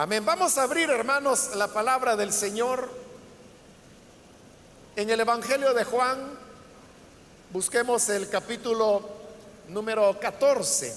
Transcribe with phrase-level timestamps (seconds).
[0.00, 0.24] Amén.
[0.24, 2.88] Vamos a abrir, hermanos, la palabra del Señor
[4.94, 6.38] en el Evangelio de Juan.
[7.50, 9.02] Busquemos el capítulo
[9.66, 10.94] número 14.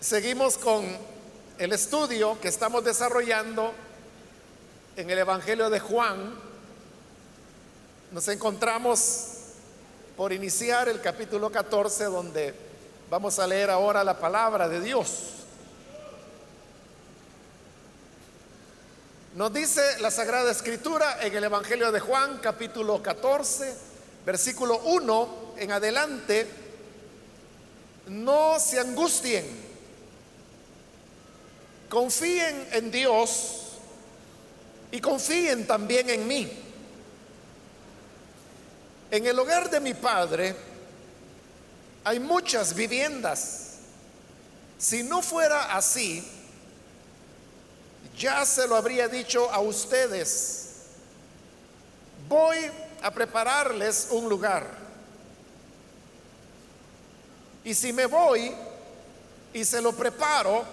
[0.00, 0.84] Seguimos con
[1.56, 3.72] el estudio que estamos desarrollando
[4.96, 6.34] en el Evangelio de Juan.
[8.10, 9.28] Nos encontramos
[10.14, 12.61] por iniciar el capítulo 14 donde
[13.12, 15.10] Vamos a leer ahora la palabra de Dios.
[19.34, 23.76] Nos dice la Sagrada Escritura en el Evangelio de Juan, capítulo 14,
[24.24, 25.28] versículo 1
[25.58, 26.48] en adelante,
[28.06, 29.44] no se angustien,
[31.90, 33.72] confíen en Dios
[34.90, 36.50] y confíen también en mí.
[39.10, 40.71] En el hogar de mi Padre,
[42.04, 43.74] hay muchas viviendas.
[44.78, 46.26] Si no fuera así,
[48.18, 50.70] ya se lo habría dicho a ustedes.
[52.28, 52.58] Voy
[53.02, 54.66] a prepararles un lugar.
[57.64, 58.52] Y si me voy
[59.52, 60.64] y se lo preparo,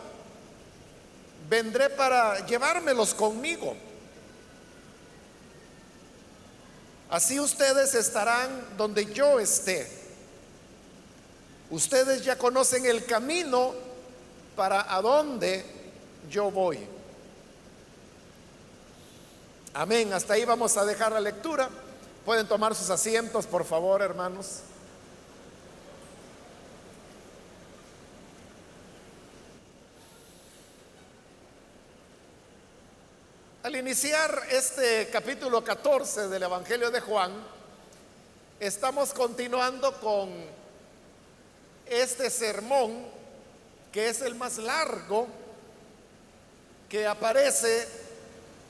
[1.47, 3.75] vendré para llevármelos conmigo.
[7.09, 9.98] Así ustedes estarán donde yo esté.
[11.71, 13.73] Ustedes ya conocen el camino
[14.55, 15.63] para a dónde
[16.29, 16.79] yo voy.
[19.73, 20.11] Amén.
[20.13, 21.69] Hasta ahí vamos a dejar la lectura.
[22.25, 24.61] Pueden tomar sus asientos, por favor, hermanos.
[33.61, 37.31] Al iniciar este capítulo 14 del Evangelio de Juan,
[38.59, 40.58] estamos continuando con
[41.89, 43.05] este sermón,
[43.91, 45.27] que es el más largo
[46.87, 47.87] que aparece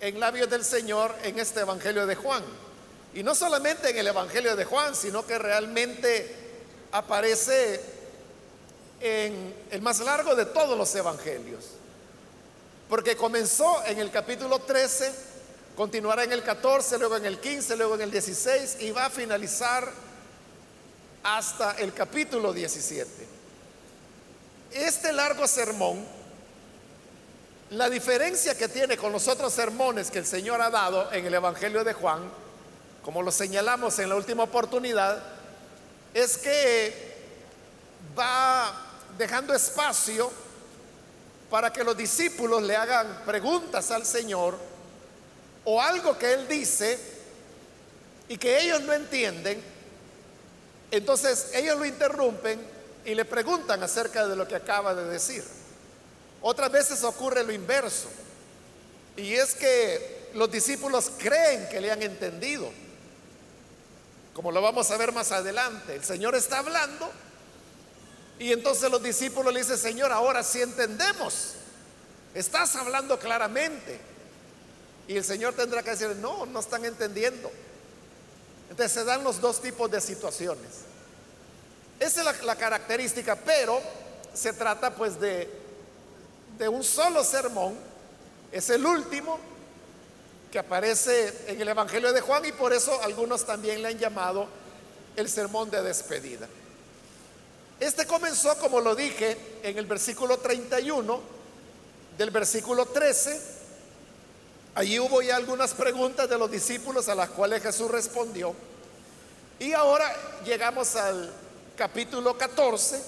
[0.01, 2.43] en labios del Señor en este Evangelio de Juan.
[3.13, 6.35] Y no solamente en el Evangelio de Juan, sino que realmente
[6.91, 7.81] aparece
[8.99, 11.65] en el más largo de todos los Evangelios.
[12.89, 15.13] Porque comenzó en el capítulo 13,
[15.75, 19.09] continuará en el 14, luego en el 15, luego en el 16 y va a
[19.09, 19.91] finalizar
[21.23, 23.27] hasta el capítulo 17.
[24.71, 26.05] Este largo sermón,
[27.71, 31.33] la diferencia que tiene con los otros sermones que el Señor ha dado en el
[31.33, 32.29] Evangelio de Juan,
[33.03, 35.21] como lo señalamos en la última oportunidad,
[36.13, 37.17] es que
[38.17, 38.71] va
[39.17, 40.31] dejando espacio
[41.49, 44.57] para que los discípulos le hagan preguntas al Señor
[45.65, 46.99] o algo que Él dice
[48.27, 49.61] y que ellos no entienden
[50.91, 52.59] entonces ellos lo interrumpen
[53.05, 55.43] y le preguntan acerca de lo que acaba de decir.
[56.41, 58.07] Otras veces ocurre lo inverso.
[59.17, 62.69] Y es que los discípulos creen que le han entendido.
[64.33, 65.95] Como lo vamos a ver más adelante.
[65.95, 67.11] El Señor está hablando
[68.39, 71.55] y entonces los discípulos le dicen, Señor, ahora sí entendemos.
[72.33, 73.99] Estás hablando claramente.
[75.09, 77.51] Y el Señor tendrá que decir, no, no están entendiendo.
[78.69, 80.69] Entonces se dan los dos tipos de situaciones.
[81.99, 83.81] Esa es la, característica, pero
[84.33, 85.49] se trata pues de,
[86.57, 87.75] de un solo sermón.
[88.51, 89.37] Es el último
[90.51, 94.47] que aparece en el Evangelio de Juan y por eso algunos también le han llamado
[95.15, 96.47] el sermón de despedida.
[97.79, 101.19] Este comenzó, como lo dije, en el versículo 31
[102.17, 103.58] del versículo 13
[104.79, 108.55] Allí hubo ya algunas preguntas de los discípulos a las cuales Jesús respondió.
[109.59, 110.09] Y ahora
[110.45, 111.33] llegamos al
[111.75, 113.03] capítulo 14,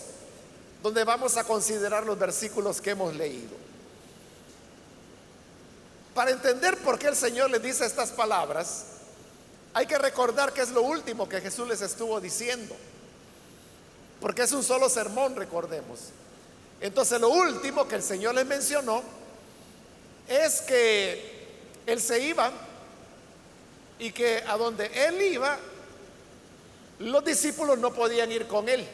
[0.83, 3.55] donde vamos a considerar los versículos que hemos leído.
[6.13, 8.83] Para entender por qué el Señor les dice estas palabras,
[9.73, 12.75] hay que recordar que es lo último que Jesús les estuvo diciendo.
[14.19, 16.09] Porque es un solo sermón, recordemos.
[16.81, 19.01] Entonces lo último que el Señor les mencionó
[20.27, 21.40] es que
[21.85, 22.51] él se iba
[23.99, 25.57] y que a donde él iba,
[26.99, 28.87] los discípulos no podían ir con él.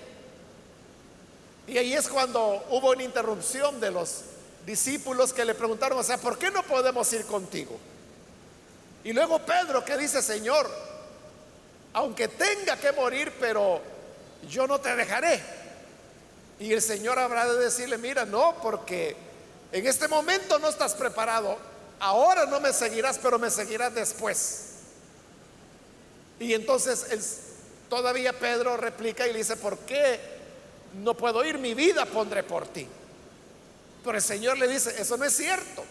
[1.68, 4.22] Y ahí es cuando hubo una interrupción de los
[4.66, 7.78] discípulos que le preguntaron, o sea, ¿por qué no podemos ir contigo?
[9.04, 10.70] Y luego Pedro que dice, Señor,
[11.94, 13.82] aunque tenga que morir, pero
[14.50, 15.42] yo no te dejaré.
[16.60, 19.16] Y el Señor habrá de decirle, mira, no, porque
[19.72, 21.58] en este momento no estás preparado
[22.00, 24.64] ahora no me seguirás, pero me seguirás después.
[26.40, 27.06] Y entonces
[27.90, 30.38] todavía Pedro replica y le dice, ¿por qué
[30.96, 32.88] no puedo ir, mi vida pondré por ti.
[34.04, 35.84] Pero el Señor le dice, eso no es cierto.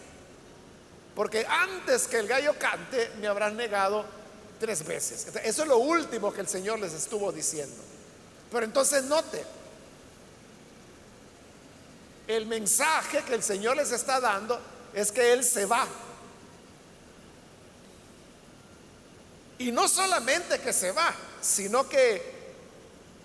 [1.15, 4.05] Porque antes que el gallo cante, me habrás negado
[4.59, 5.27] tres veces.
[5.43, 7.75] Eso es lo último que el Señor les estuvo diciendo.
[8.51, 9.43] Pero entonces note,
[12.27, 14.59] el mensaje que el Señor les está dando
[14.93, 15.87] es que Él se va.
[19.59, 22.37] Y no solamente que se va, sino que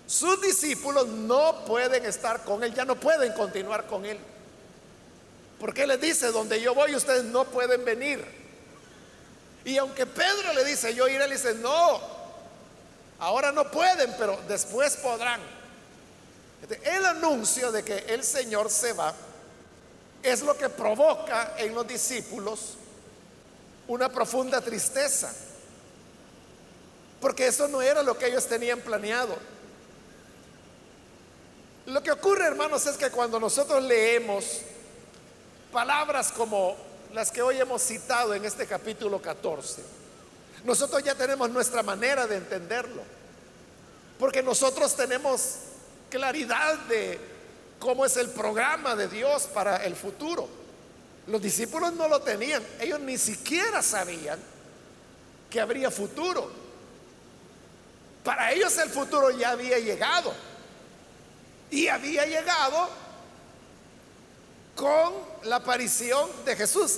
[0.07, 4.17] sus discípulos no pueden estar con Él, ya no pueden continuar con Él.
[5.59, 8.25] Porque les dice, donde yo voy ustedes no pueden venir.
[9.63, 12.01] Y aunque Pedro le dice, yo iré, le dice, no,
[13.19, 15.39] ahora no pueden, pero después podrán.
[16.83, 19.13] El anuncio de que el Señor se va
[20.23, 22.77] es lo que provoca en los discípulos
[23.87, 25.33] una profunda tristeza.
[27.19, 29.37] Porque eso no era lo que ellos tenían planeado.
[31.85, 34.61] Lo que ocurre, hermanos, es que cuando nosotros leemos
[35.71, 36.75] palabras como
[37.13, 39.83] las que hoy hemos citado en este capítulo 14,
[40.63, 43.03] nosotros ya tenemos nuestra manera de entenderlo.
[44.17, 45.55] Porque nosotros tenemos
[46.09, 47.32] claridad de
[47.83, 50.47] cómo es el programa de Dios para el futuro.
[51.27, 54.39] Los discípulos no lo tenían, ellos ni siquiera sabían
[55.49, 56.49] que habría futuro.
[58.23, 60.33] Para ellos el futuro ya había llegado.
[61.71, 62.87] Y había llegado
[64.75, 65.13] con
[65.43, 66.97] la aparición de Jesús,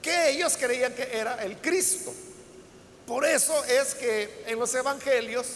[0.00, 2.10] que ellos creían que era el Cristo.
[3.06, 5.46] Por eso es que en los evangelios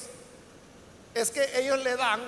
[1.14, 2.20] es que ellos le dan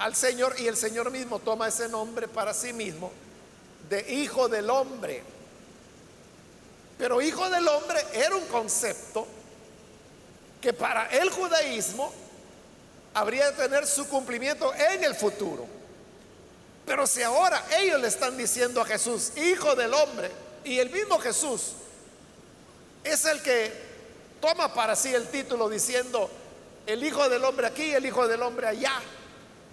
[0.00, 3.12] al Señor y el Señor mismo toma ese nombre para sí mismo
[3.88, 5.22] de hijo del hombre.
[6.96, 9.26] Pero hijo del hombre era un concepto
[10.60, 12.12] que para el judaísmo
[13.12, 15.66] habría de tener su cumplimiento en el futuro.
[16.86, 20.30] Pero si ahora ellos le están diciendo a Jesús, hijo del hombre,
[20.64, 21.72] y el mismo Jesús
[23.04, 23.72] es el que
[24.40, 26.30] toma para sí el título diciendo,
[26.86, 28.92] el Hijo del Hombre aquí, el Hijo del Hombre allá.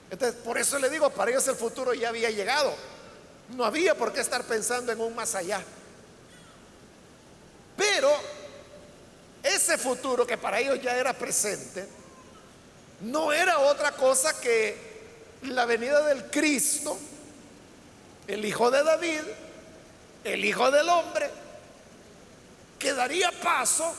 [0.10, 2.74] Entonces, por eso le digo, para ellos el futuro ya había llegado.
[3.56, 5.62] No había por qué estar pensando en un más allá.
[7.76, 8.12] Pero
[9.44, 11.88] ese futuro que para ellos ya era presente,
[13.02, 14.76] no era otra cosa que
[15.44, 16.98] la venida del Cristo,
[18.28, 19.22] el Hijo de David,
[20.24, 21.30] el Hijo del Hombre,
[22.80, 23.94] que daría paso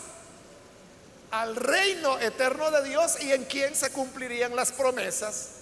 [1.31, 5.58] al reino eterno de Dios y en quien se cumplirían las promesas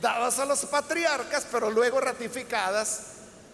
[0.00, 3.00] dadas a los patriarcas, pero luego ratificadas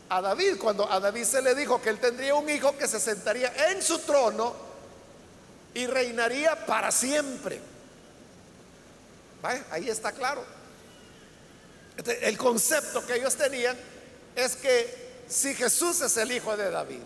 [0.08, 3.00] a David, cuando a David se le dijo que él tendría un hijo que se
[3.00, 4.54] sentaría en su trono
[5.72, 7.60] y reinaría para siempre.
[9.70, 10.44] Ahí está claro.
[11.96, 13.76] Este, el concepto que ellos tenían
[14.34, 17.02] es que si Jesús es el hijo de David,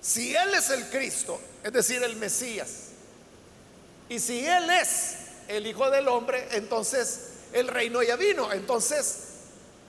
[0.00, 2.70] si Él es el Cristo, es decir, el Mesías,
[4.08, 5.14] y si Él es
[5.48, 8.52] el Hijo del Hombre, entonces el reino ya vino.
[8.52, 9.18] Entonces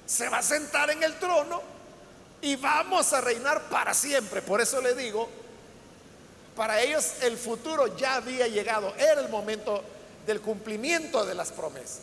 [0.06, 1.62] se va a sentar en el trono
[2.42, 4.42] y vamos a reinar para siempre.
[4.42, 5.30] Por eso le digo,
[6.56, 8.94] para ellos el futuro ya había llegado.
[8.98, 9.84] Era el momento
[10.26, 12.02] del cumplimiento de las promesas.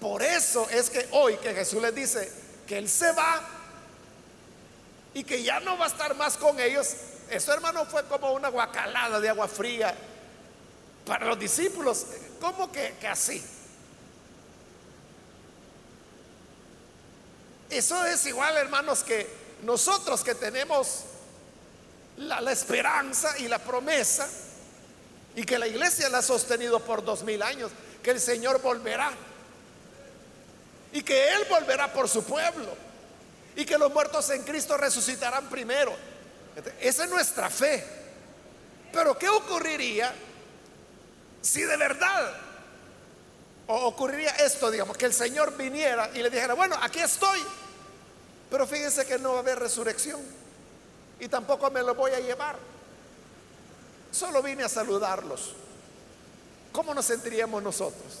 [0.00, 2.30] Por eso es que hoy que Jesús les dice
[2.66, 3.40] que Él se va
[5.14, 6.94] y que ya no va a estar más con ellos,
[7.30, 9.94] eso hermano fue como una guacalada de agua fría
[11.06, 12.06] para los discípulos,
[12.40, 13.42] ¿cómo que, así?
[17.70, 19.28] Eso es igual, hermanos, que
[19.62, 21.04] nosotros que tenemos
[22.18, 24.28] la, esperanza y la promesa
[25.34, 29.10] y que la iglesia la ha sostenido por dos mil años, que el Señor volverá
[30.92, 32.76] y que Él volverá por su pueblo
[33.56, 35.94] y que los muertos en Cristo resucitarán primero.
[36.80, 37.84] Esa es nuestra fe.
[38.92, 40.14] Pero ¿qué ocurriría
[41.42, 42.32] si de verdad
[43.66, 47.40] ocurriría esto, digamos, que el Señor viniera y le dijera, bueno, aquí estoy,
[48.50, 50.20] pero fíjense que no va a haber resurrección
[51.18, 52.56] y tampoco me lo voy a llevar.
[54.12, 55.54] Solo vine a saludarlos.
[56.72, 58.20] ¿Cómo nos sentiríamos nosotros?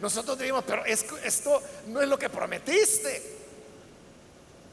[0.00, 3.38] Nosotros diríamos, pero esto no es lo que prometiste.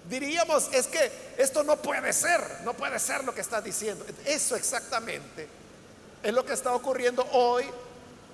[0.10, 4.06] Diríamos, es que esto no puede ser, no puede ser lo que estás diciendo.
[4.26, 5.48] Eso exactamente
[6.24, 7.66] es lo que está ocurriendo hoy,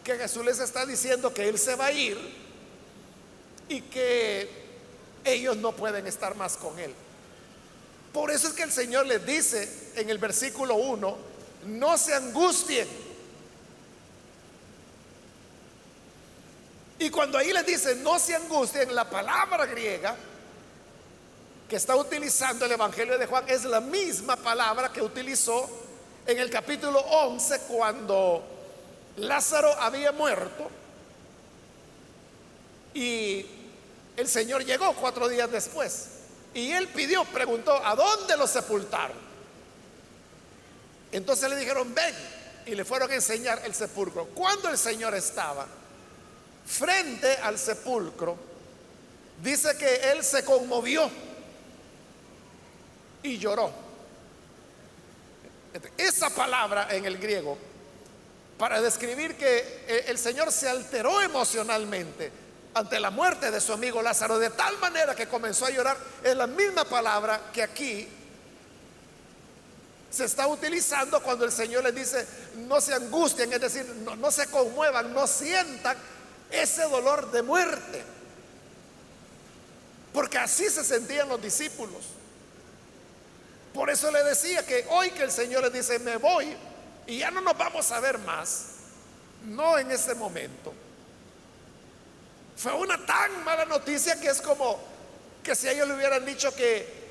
[0.04, 2.18] que Jesús les está diciendo que Él se va a ir
[3.70, 4.50] y que
[5.24, 6.94] ellos no pueden estar más con Él.
[8.12, 11.18] Por eso es que el Señor les dice en el versículo 1,
[11.66, 12.88] no se angustien.
[17.00, 20.16] Y cuando ahí les dice no se angustien, la palabra griega
[21.68, 25.68] que está utilizando el Evangelio de Juan es la misma palabra que utilizó
[26.28, 28.53] en el capítulo 11 cuando
[29.18, 30.70] Lázaro había muerto
[32.94, 33.46] y
[34.18, 36.10] el Señor llegó cuatro días después.
[36.54, 39.18] Y él pidió, preguntó, ¿a dónde lo sepultaron?
[41.12, 42.14] Entonces le dijeron, ven.
[42.66, 44.26] Y le fueron a enseñar el sepulcro.
[44.28, 45.68] Cuando el Señor estaba
[46.66, 48.38] frente al sepulcro,
[49.42, 51.10] dice que él se conmovió
[53.22, 53.72] y lloró.
[55.98, 57.58] Esa palabra en el griego,
[58.58, 62.32] para describir que eh, el Señor se alteró emocionalmente
[62.74, 66.36] ante la muerte de su amigo Lázaro, de tal manera que comenzó a llorar, es
[66.36, 68.08] la misma palabra que aquí
[70.10, 72.28] se está utilizando cuando el Señor les dice,
[72.68, 75.98] no se angustien, es decir, no, no se conmuevan, no sientan
[76.52, 78.04] ese dolor de muerte.
[80.14, 82.04] Porque así se sentían los discípulos.
[83.74, 86.56] Por eso le decía que hoy que el Señor les dice, me voy
[87.08, 88.66] y ya no nos vamos a ver más,
[89.46, 90.74] no en ese momento.
[92.56, 94.80] Fue una tan mala noticia que es como
[95.44, 97.04] que si ellos le hubieran dicho que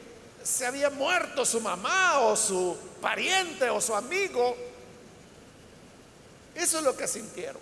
[0.43, 4.57] se había muerto su mamá o su pariente o su amigo.
[6.55, 7.61] Eso es lo que sintieron.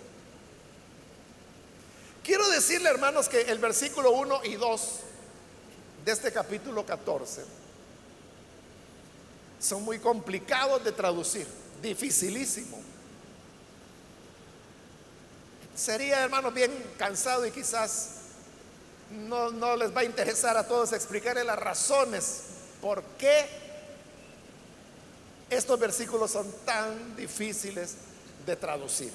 [2.23, 4.99] Quiero decirle, hermanos, que el versículo 1 y 2
[6.05, 7.43] de este capítulo 14
[9.59, 11.47] son muy complicados de traducir,
[11.81, 12.79] dificilísimo.
[15.75, 18.09] Sería, hermanos, bien cansado y quizás
[19.09, 22.41] no, no les va a interesar a todos explicarle las razones
[22.81, 23.47] por qué
[25.49, 27.95] estos versículos son tan difíciles
[28.45, 29.11] de traducir.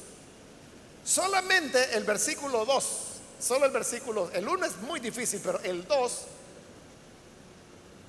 [1.04, 2.84] Solamente el versículo 2,
[3.40, 6.22] solo el versículo, el 1 es muy difícil, pero el 2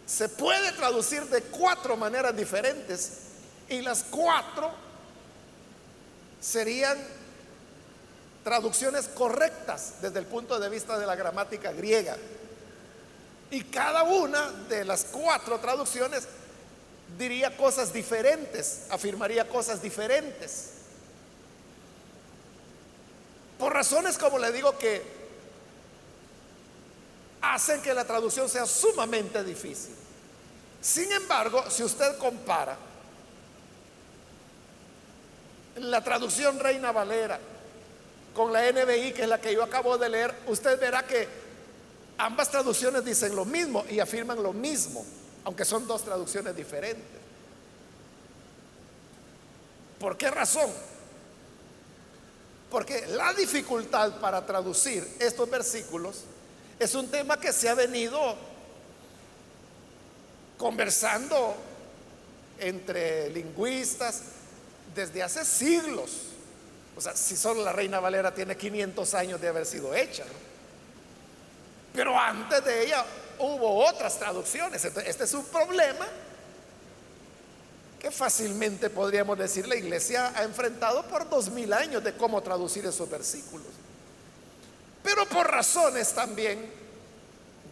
[0.07, 3.26] se puede traducir de cuatro maneras diferentes
[3.69, 4.71] y las cuatro
[6.39, 6.97] serían
[8.43, 12.15] traducciones correctas desde el punto de vista de la gramática griega.
[13.51, 16.27] Y cada una de las cuatro traducciones
[17.17, 20.71] diría cosas diferentes, afirmaría cosas diferentes.
[23.57, 25.01] Por razones como le digo que
[27.41, 29.95] hacen que la traducción sea sumamente difícil.
[30.81, 32.77] Sin embargo, si usted compara
[35.79, 37.39] la traducción Reina Valera
[38.33, 41.27] con la NBI, que es la que yo acabo de leer, usted verá que
[42.17, 45.03] ambas traducciones dicen lo mismo y afirman lo mismo,
[45.43, 47.17] aunque son dos traducciones diferentes.
[49.99, 50.69] ¿Por qué razón?
[52.69, 56.23] Porque la dificultad para traducir estos versículos
[56.79, 58.35] es un tema que se ha venido
[60.57, 61.55] conversando
[62.59, 64.21] entre lingüistas
[64.97, 66.09] desde hace siglos.
[66.97, 70.25] O sea, si solo la Reina Valera tiene 500 años de haber sido hecha.
[71.93, 73.05] Pero antes de ella
[73.39, 74.83] hubo otras traducciones.
[74.83, 76.07] este es un problema
[77.99, 82.85] que fácilmente podríamos decir la iglesia ha enfrentado por dos mil años de cómo traducir
[82.85, 83.67] esos versículos.
[85.03, 86.71] Pero por razones también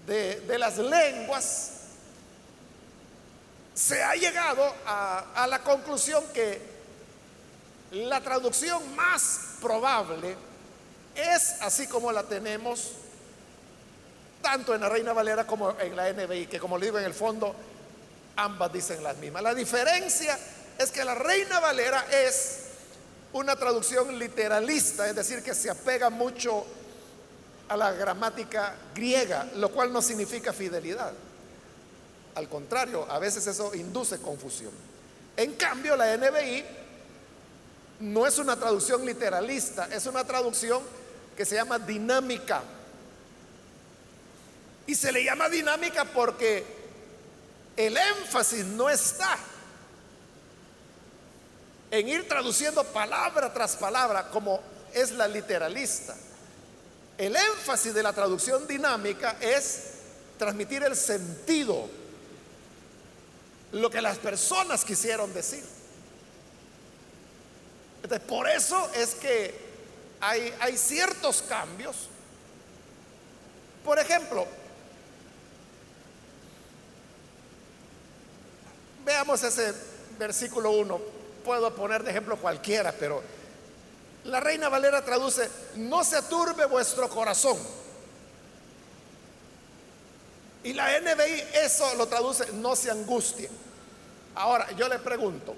[0.06, 1.72] de, las lenguas,
[3.74, 6.75] se ha llegado a la conclusión que
[7.96, 10.36] la traducción más probable
[11.16, 12.92] es así como la tenemos
[14.42, 17.14] tanto en la Reina Valera como en la NBI, que como le digo en el
[17.14, 17.56] fondo,
[18.36, 19.42] ambas dicen las mismas.
[19.42, 20.38] La diferencia
[20.78, 22.66] es que la Reina Valera es
[23.34, 26.66] una traducción literalista, es decir, que se apega mucho
[27.70, 31.14] a la gramática griega, lo cual no significa fidelidad.
[32.36, 34.72] Al contrario, a veces eso induce confusión.
[35.38, 36.85] En cambio, la NBI
[38.00, 40.82] no es una traducción literalista, es una traducción
[41.36, 42.62] que se llama dinámica.
[44.88, 46.66] Y se le llama dinámica porque
[47.76, 49.38] el énfasis no está
[51.92, 54.62] en ir traduciendo palabra tras palabra como
[54.94, 56.16] es la literalista.
[57.18, 59.92] El énfasis de la traducción dinámica es
[60.38, 61.88] transmitir el sentido
[63.72, 65.64] lo que las personas quisieron decir.
[68.06, 69.52] Entonces, por eso es que
[70.22, 72.08] hay, ciertos cambios.
[73.84, 74.46] Por ejemplo,
[79.04, 79.74] veamos ese
[80.20, 81.02] versículo 1.
[81.44, 83.24] Puedo poner de ejemplo cualquiera, pero
[84.26, 87.58] La Reina Valera traduce, no se turbe vuestro corazón.
[90.64, 93.50] Y la NBI eso lo traduce, no se angustien.
[94.36, 95.56] Ahora, yo le pregunto,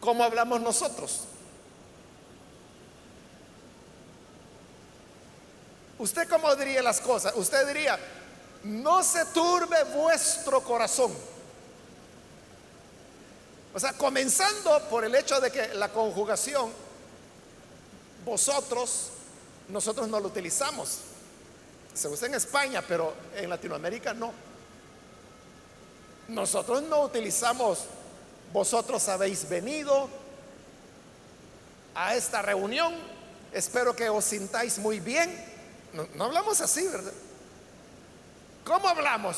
[0.00, 1.20] ¿cómo hablamos nosotros?
[5.98, 7.34] ¿Usted cómo diría las cosas?
[7.36, 7.98] Usted diría,
[8.64, 11.12] no se turbe vuestro corazón.
[13.74, 16.72] O sea, comenzando por el hecho de que la conjugación,
[18.24, 19.10] vosotros,
[19.68, 21.00] nosotros no lo utilizamos
[21.94, 24.32] se usa en España, pero en Latinoamérica no.
[26.28, 27.84] Nosotros no utilizamos,
[28.52, 30.08] vosotros habéis venido
[31.94, 32.94] a esta reunión,
[33.52, 35.44] espero que os sintáis muy bien.
[36.14, 37.12] No, hablamos así, ¿verdad?
[38.64, 39.36] ¿Cómo hablamos?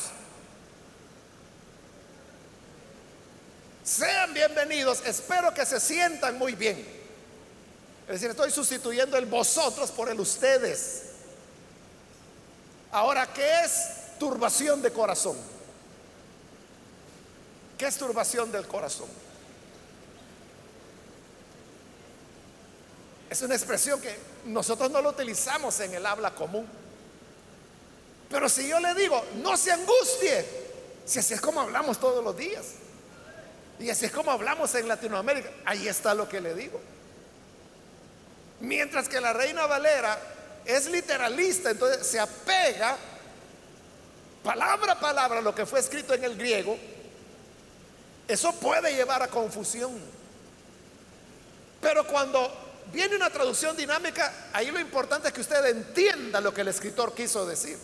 [3.84, 6.78] Sean bienvenidos, espero que se sientan muy bien.
[8.06, 11.04] Es decir, estoy sustituyendo el vosotros por el ustedes.
[12.90, 15.36] Ahora, ¿qué es turbación de corazón?
[17.82, 19.08] ¿Qué es turbación del corazón?
[23.28, 26.64] Es una expresión que nosotros no lo utilizamos en el habla común.
[28.30, 30.46] Pero si yo le digo, no se angustie,
[31.04, 32.66] si así es como hablamos todos los días,
[33.80, 36.80] y así es como hablamos en Latinoamérica, ahí está lo que le digo.
[38.60, 40.20] Mientras que la reina Valera
[40.64, 42.96] es literalista, entonces se apega
[44.44, 46.78] palabra a palabra lo que fue escrito en el griego,
[48.32, 49.92] eso puede llevar a confusión.
[51.80, 52.50] Pero cuando
[52.92, 57.14] viene una traducción dinámica, ahí lo importante es que usted entienda lo que el escritor
[57.14, 57.76] quiso decir.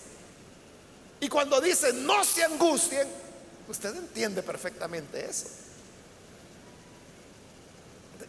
[1.21, 3.09] Y cuando dice no se angustien,
[3.69, 5.47] usted entiende perfectamente eso.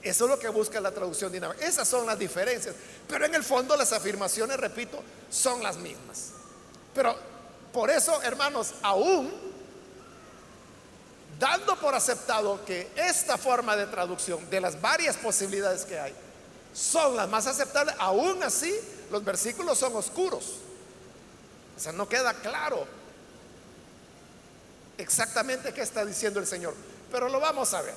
[0.01, 1.65] Eso es lo que busca la traducción dinámica.
[1.65, 2.73] Esas son las diferencias.
[3.07, 6.31] Pero en el fondo las afirmaciones, repito, son las mismas.
[6.93, 7.15] Pero
[7.73, 9.31] por eso, hermanos, aún
[11.39, 16.13] dando por aceptado que esta forma de traducción, de las varias posibilidades que hay,
[16.73, 18.75] son las más aceptables, aún así
[19.09, 20.43] los versículos son oscuros.
[21.75, 22.85] O sea, no queda claro
[24.97, 26.75] exactamente qué está diciendo el Señor.
[27.11, 27.95] Pero lo vamos a ver.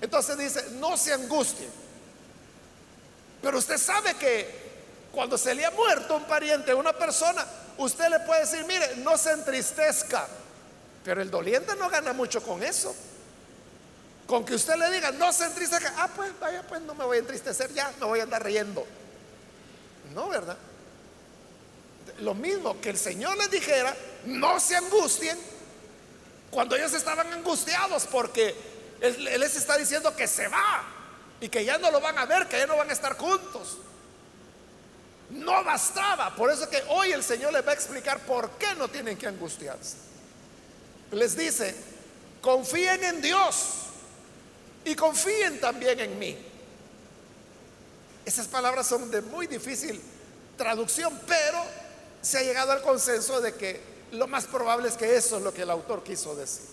[0.00, 1.70] Entonces dice, no se angustien.
[3.42, 4.66] Pero usted sabe que
[5.12, 7.44] cuando se le ha muerto un pariente, una persona,
[7.78, 10.28] usted le puede decir, mire, no se entristezca.
[11.06, 12.92] Pero el doliente no gana mucho con eso.
[14.26, 15.94] Con que usted le diga, no se entristezca.
[15.98, 18.84] Ah, pues vaya, pues no me voy a entristecer ya, no voy a andar riendo.
[20.12, 20.56] No, ¿verdad?
[22.18, 25.38] Lo mismo que el Señor les dijera, no se angustien.
[26.50, 28.56] Cuando ellos estaban angustiados porque
[29.00, 30.82] él, les está diciendo que se va
[31.40, 33.78] y que ya no lo van a ver, que ya no van a estar juntos.
[35.30, 36.34] No bastaba.
[36.34, 39.28] Por eso que hoy el Señor les va a explicar por qué no tienen que
[39.28, 40.15] angustiarse.
[41.12, 41.74] Les dice,
[42.40, 43.56] confíen en Dios
[44.84, 46.36] y confíen también en mí.
[48.24, 50.00] Esas palabras son de muy difícil
[50.56, 51.62] traducción, pero
[52.22, 53.80] se ha llegado al consenso de que
[54.12, 56.66] lo más probable es que eso es lo que el autor quiso decir.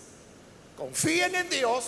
[0.77, 1.83] Confíen en Dios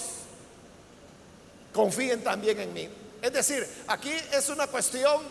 [1.76, 2.90] confíen también en mí.
[3.22, 5.22] Es decir, aquí es una cuestión,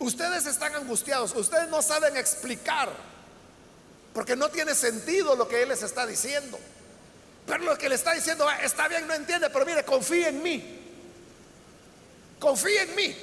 [0.00, 2.90] ustedes están angustiados, ustedes no saben explicar,
[4.16, 6.58] porque no tiene sentido lo que Él les está diciendo.
[7.44, 10.42] Pero lo que le está diciendo, ah, está bien, no entiende, pero mire, confíen en
[10.42, 10.80] mí.
[12.38, 13.16] Confíen en mí.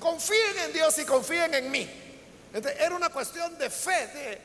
[0.00, 1.88] Confíen en Dios y confíen en mí.
[2.52, 4.40] era una cuestión de fe, de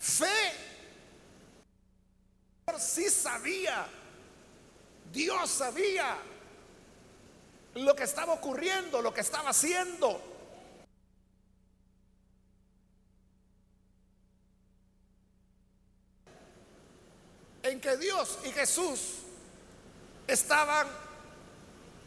[0.00, 0.26] fe.
[2.80, 3.86] Sí sabía
[5.12, 6.18] Dios sabía
[7.74, 10.20] lo que estaba ocurriendo, lo que estaba haciendo.
[17.62, 19.00] En que Dios y Jesús
[20.26, 20.86] estaban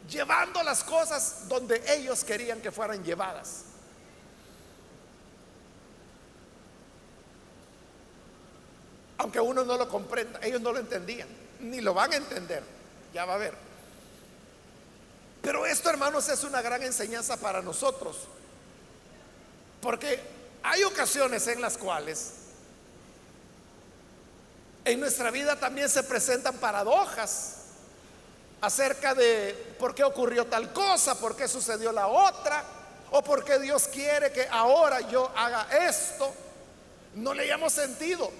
[0.08, 3.64] llevando las cosas donde ellos querían que fueran llevadas.
[9.18, 11.28] Aunque uno no lo comprenda, ellos no lo entendían,
[11.60, 12.62] ni lo van a entender.
[13.14, 13.54] Ya va a ver.
[15.42, 18.16] Pero esto, hermanos, es una gran enseñanza para nosotros.
[19.80, 20.20] Porque
[20.62, 22.32] hay ocasiones en las cuales
[24.84, 27.56] en nuestra vida también se presentan paradojas
[28.60, 32.64] acerca de por qué ocurrió tal cosa, por qué sucedió la otra,
[33.10, 36.32] o por qué Dios quiere que ahora yo haga esto.
[37.14, 38.30] No le hayamos sentido.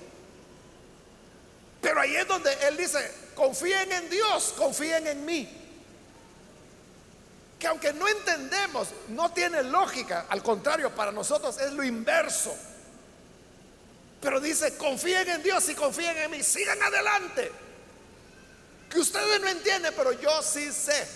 [1.81, 5.59] Pero ahí es donde Él dice, confíen en Dios, confíen en mí.
[7.59, 12.53] que aunque no entendemos, no tiene lógica, al contrario, para nosotros es lo inverso.
[14.23, 17.51] Pero dice, confíen en Dios y confíen en mí, sigan adelante.
[18.89, 21.09] Que ustedes no entienden, pero yo sí sé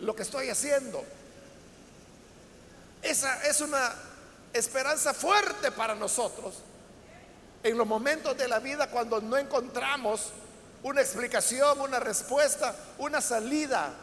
[0.00, 1.04] lo que estoy haciendo.
[3.00, 3.94] Esa es una
[4.52, 6.56] esperanza fuerte para nosotros
[7.62, 10.32] en los momentos de la vida cuando no encontramos
[10.82, 13.94] una explicación, una respuesta, una salida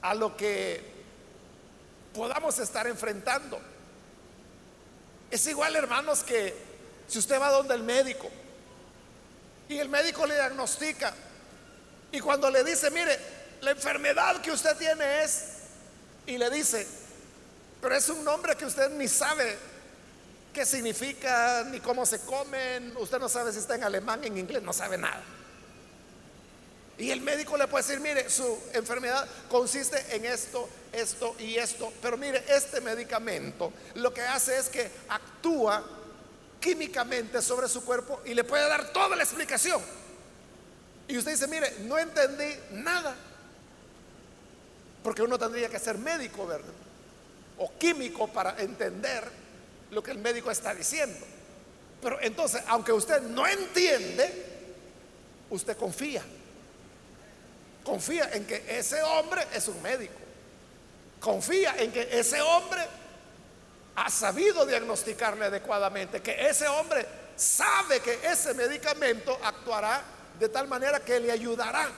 [0.00, 0.82] a lo que
[2.14, 3.60] podamos estar enfrentando.
[5.30, 6.54] Es igual, hermanos, que
[7.06, 8.28] si usted va donde el médico
[9.68, 11.14] y el médico le diagnostica
[12.12, 13.18] y cuando le dice, mire,
[13.60, 15.44] la enfermedad que usted tiene es,
[16.26, 16.86] y le dice,
[17.80, 19.56] pero es un nombre que usted ni sabe
[20.52, 24.62] qué significa, ni cómo se comen, usted no sabe si está en alemán, en inglés,
[24.62, 25.22] no sabe nada.
[27.00, 31.90] Y el médico le puede decir, mire, su enfermedad consiste en esto, esto y esto.
[32.02, 35.82] Pero mire, este medicamento lo que hace es que actúa
[36.60, 39.80] químicamente sobre su cuerpo y le puede dar toda la explicación.
[41.08, 43.16] Y usted dice, mire, no entendí nada.
[45.02, 46.74] Porque uno tendría que ser médico, ¿verdad?
[47.56, 49.24] O químico para entender
[49.90, 51.26] lo que el médico está diciendo.
[52.02, 54.30] Pero entonces, aunque usted no entiende,
[55.48, 56.22] usted confía.
[57.84, 60.14] Confía en que ese hombre es un médico.
[61.20, 62.86] Confía en que ese hombre
[63.96, 70.02] ha sabido diagnosticarle adecuadamente, que ese hombre sabe que ese medicamento actuará
[70.38, 71.90] de tal manera que le ayudará.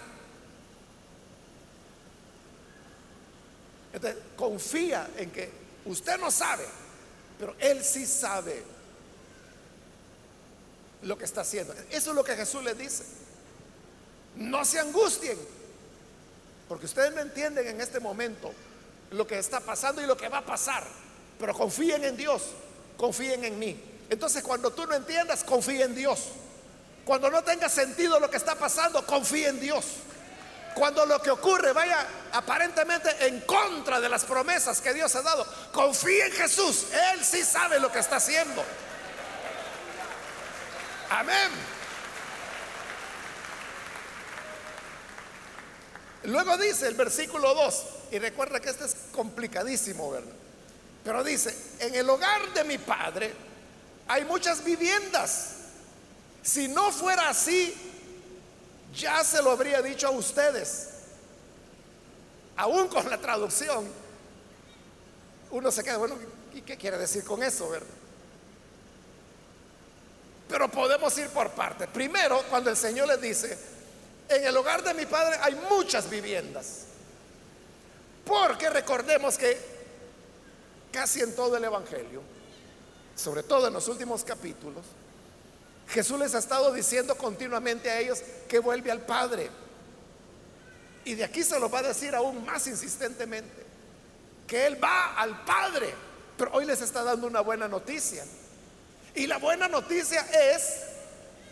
[3.92, 5.50] Entonces, confía en que
[5.84, 6.64] usted no sabe,
[7.38, 8.62] pero él sí sabe
[11.02, 11.74] lo que está haciendo.
[11.90, 13.04] Eso es lo que Jesús le dice.
[14.36, 15.38] No se angustien,
[16.68, 18.52] porque ustedes no entienden en este momento
[19.10, 20.84] lo que está pasando y lo que va a pasar.
[21.38, 22.42] Pero confíen en Dios,
[22.96, 23.80] confíen en mí.
[24.08, 26.28] Entonces cuando tú no entiendas, confía en Dios.
[27.04, 29.84] Cuando no tenga sentido lo que está pasando, confía en Dios.
[30.74, 35.46] Cuando lo que ocurre vaya aparentemente en contra de las promesas que Dios ha dado,
[35.72, 36.86] confía en Jesús.
[37.12, 38.64] Él sí sabe lo que está haciendo.
[41.10, 41.50] Amén.
[46.24, 50.32] Luego dice el versículo 2, y recuerda que este es complicadísimo, ¿verdad?
[51.04, 53.32] Pero dice, en el hogar de mi padre
[54.06, 55.54] hay muchas viviendas.
[56.42, 57.74] Si no fuera así,
[58.94, 60.88] ya se lo habría dicho a ustedes.
[62.56, 63.88] Aún con la traducción,
[65.50, 66.16] uno se queda, bueno,
[66.54, 67.86] ¿y qué quiere decir con eso, verdad?
[70.48, 71.88] Pero podemos ir por partes.
[71.88, 73.58] Primero, cuando el Señor le dice,
[74.28, 76.86] en el hogar de mi padre hay muchas viviendas.
[78.24, 79.58] Porque recordemos que
[80.92, 82.22] casi en todo el Evangelio,
[83.16, 84.84] sobre todo en los últimos capítulos,
[85.88, 89.50] Jesús les ha estado diciendo continuamente a ellos que vuelve al Padre.
[91.04, 93.66] Y de aquí se lo va a decir aún más insistentemente,
[94.46, 95.92] que Él va al Padre.
[96.38, 98.24] Pero hoy les está dando una buena noticia.
[99.14, 100.20] Y la buena noticia
[100.54, 100.91] es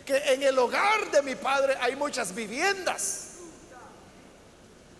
[0.05, 3.27] que en el hogar de mi padre hay muchas viviendas.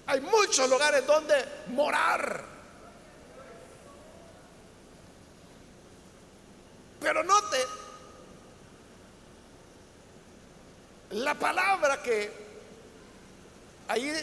[0.05, 1.35] Hay muchos lugares donde
[1.67, 2.43] morar.
[6.99, 7.57] Pero note
[11.11, 12.31] la palabra que
[13.87, 14.13] ahí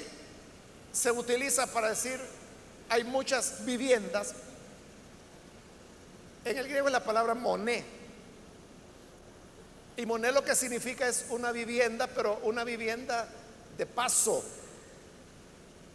[0.93, 2.19] se utiliza para decir
[2.89, 4.35] hay muchas viviendas.
[6.45, 7.98] En el griego es la palabra moné.
[9.99, 13.29] Y moné lo que significa es una vivienda, pero una vivienda
[13.77, 14.45] de paso.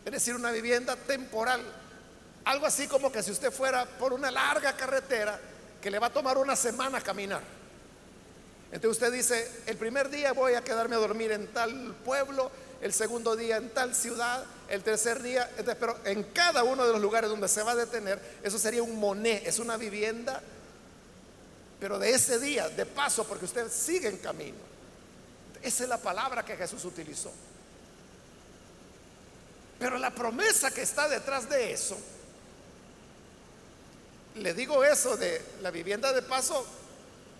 [0.03, 1.61] Es decir, una vivienda temporal.
[2.43, 5.39] Algo así como que si usted fuera por una larga carretera
[5.81, 7.41] que le va a tomar una semana caminar.
[8.73, 12.91] Entonces usted dice, el primer día voy a quedarme a dormir en tal pueblo, el
[12.91, 17.29] segundo día en tal ciudad, el tercer día, pero en cada uno de los lugares
[17.29, 20.43] donde se va a detener, eso sería un moné, es una vivienda
[21.83, 24.55] pero de ese día, de paso, porque usted sigue en camino.
[25.61, 27.29] Esa es la palabra que Jesús utilizó.
[29.79, 31.97] Pero la promesa que está detrás de eso,
[34.35, 36.65] le digo eso de la vivienda de paso,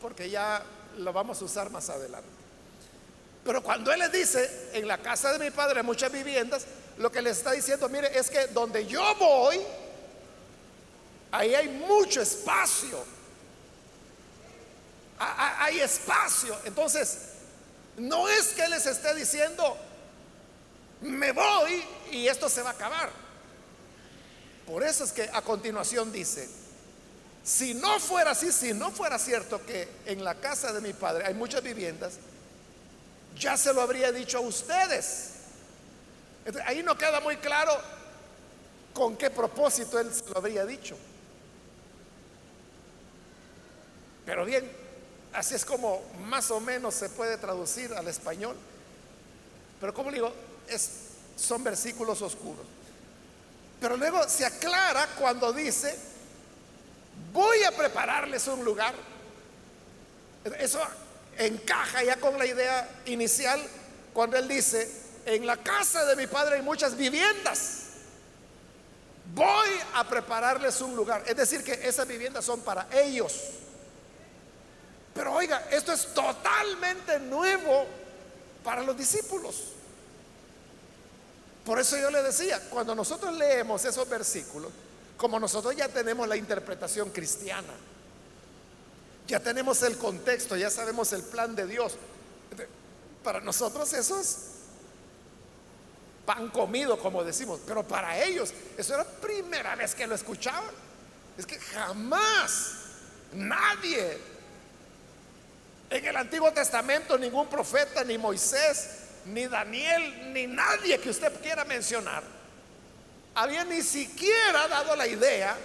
[0.01, 0.62] porque ya
[0.97, 2.27] lo vamos a usar más adelante.
[3.45, 6.65] Pero cuando Él le dice, en la casa de mi padre hay muchas viviendas,
[6.97, 9.62] lo que le está diciendo, mire, es que donde yo voy,
[11.32, 13.12] ahí hay mucho espacio
[15.60, 16.58] hay espacio.
[16.66, 17.18] Entonces,
[17.98, 19.78] no es que les esté diciendo,
[21.02, 23.10] me voy y esto se va a acabar.
[24.66, 26.50] Por eso es que a continuación dice,
[27.44, 31.26] si no fuera así, si no fuera cierto que en la casa de mi padre
[31.26, 32.14] hay muchas viviendas,
[33.38, 35.32] ya se lo habría dicho a ustedes.
[36.66, 37.78] ahí no queda muy claro
[38.94, 40.96] con qué propósito él se lo habría dicho.
[44.26, 44.83] Pero bien,
[45.34, 48.56] así es como más o menos se puede traducir al español.
[49.80, 50.32] Pero como digo,
[51.36, 52.65] son versículos oscuros.
[53.80, 55.98] Pero luego se aclara cuando dice,
[57.34, 58.93] voy a prepararles un lugar.
[60.58, 60.80] Eso
[61.38, 63.62] encaja ya con la idea inicial
[64.13, 64.89] cuando él dice,
[65.26, 67.80] en la casa de mi padre hay muchas viviendas.
[69.34, 71.24] Voy a prepararles un lugar.
[71.26, 73.34] Es decir, que esas viviendas son para ellos.
[75.13, 77.86] Pero oiga, esto es totalmente nuevo
[78.63, 79.73] para los discípulos.
[81.65, 84.71] Por eso yo le decía, cuando nosotros leemos esos versículos,
[85.15, 87.73] como nosotros ya tenemos la interpretación cristiana,
[89.28, 91.93] ya tenemos el contexto, ya sabemos el plan de Dios,
[93.23, 94.38] para nosotros eso es
[96.26, 100.73] pan comido, como decimos, pero para ellos eso era la primera vez que lo escuchaban.
[101.38, 102.73] Es que jamás
[103.34, 104.19] nadie
[105.93, 108.89] en el Antiguo Testamento, ningún profeta, ni Moisés,
[109.25, 112.23] ni Daniel, ni nadie que usted quiera mencionar,
[113.36, 115.56] había ni siquiera dado la idea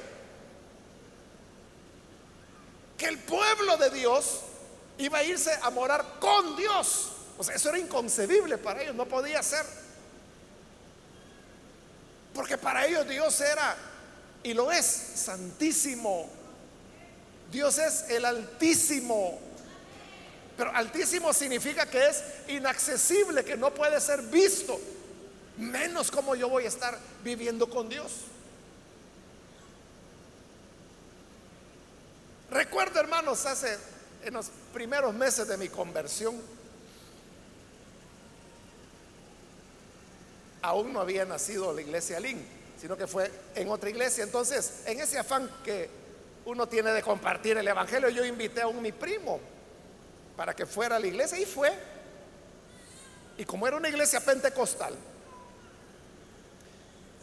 [2.99, 4.41] que el pueblo de Dios
[4.99, 7.11] iba a irse a morar con Dios.
[7.39, 9.65] O sea, eso era inconcebible para ellos, no podía ser.
[12.35, 13.77] Porque para ellos Dios era,
[14.43, 16.29] y lo es, santísimo.
[17.51, 19.48] Dios es el altísimo.
[20.59, 24.79] Pero altísimo significa que es inaccesible, que no puede ser visto.
[25.57, 28.11] Menos como yo voy a estar viviendo con Dios.
[32.51, 33.79] Recuerdo, hermanos, hace
[34.25, 36.43] en los primeros meses de mi conversión,
[40.61, 42.45] aún no había nacido la iglesia Lin,
[42.81, 44.25] sino que fue en otra iglesia.
[44.25, 45.89] Entonces, en ese afán que
[46.47, 49.39] uno tiene de compartir el evangelio, yo invité a un mi primo
[50.39, 51.73] para que fuera a la iglesia y fue.
[53.37, 54.95] Y como era una iglesia pentecostal,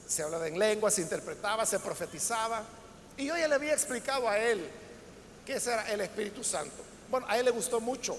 [0.06, 2.62] se hablaba en lengua, se interpretaba, se profetizaba.
[3.16, 4.70] Y yo ya le había explicado a él
[5.46, 6.84] que ese era el Espíritu Santo.
[7.10, 8.18] Bueno, a él le gustó mucho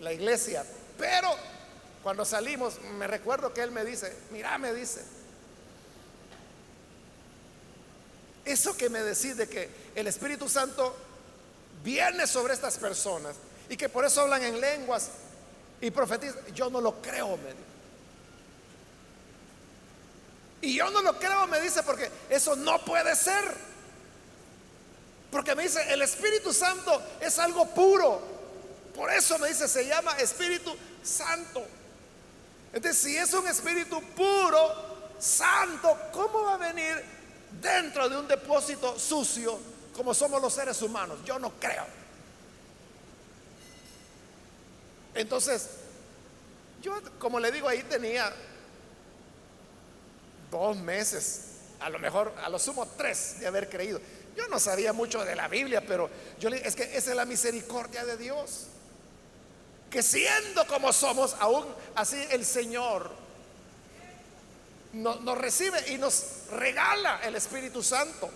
[0.00, 0.64] la iglesia,
[0.96, 1.28] pero
[2.02, 5.02] cuando salimos, me recuerdo que él me dice, mira, me dice,
[8.46, 10.96] eso que me decís de que el Espíritu Santo
[11.82, 13.36] viene sobre estas personas
[13.68, 15.08] y que por eso hablan en lenguas
[15.80, 16.46] y profetizan.
[16.54, 17.72] Yo no lo creo, me dice.
[20.62, 23.42] Y yo no lo creo, me dice, porque eso no puede ser.
[25.30, 28.22] Porque me dice, el Espíritu Santo es algo puro.
[28.94, 31.64] Por eso me dice, se llama Espíritu Santo.
[32.72, 37.02] Entonces, si es un Espíritu puro, santo, ¿cómo va a venir
[37.60, 41.18] dentro de un depósito sucio como somos los seres humanos.
[41.24, 41.84] Yo no creo.
[45.14, 45.68] Entonces,
[46.80, 48.32] yo, como le digo, ahí tenía
[50.50, 51.42] dos meses,
[51.80, 54.00] a lo mejor, a lo sumo tres de haber creído.
[54.36, 57.24] Yo no sabía mucho de la Biblia, pero yo le es que esa es la
[57.24, 58.66] misericordia de Dios.
[59.90, 63.10] Que siendo como somos, aún así el Señor
[64.94, 68.30] nos recibe y nos regala el Espíritu Santo.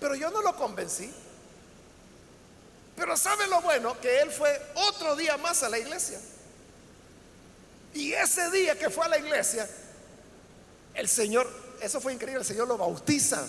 [0.00, 1.12] Pero yo no lo convencí.
[2.96, 3.98] Pero ¿sabe lo bueno?
[4.00, 6.18] Que él fue otro día más a la iglesia.
[7.94, 9.68] Y ese día que fue a la iglesia,
[10.94, 11.48] el Señor,
[11.80, 13.44] eso fue increíble, el Señor lo bautiza.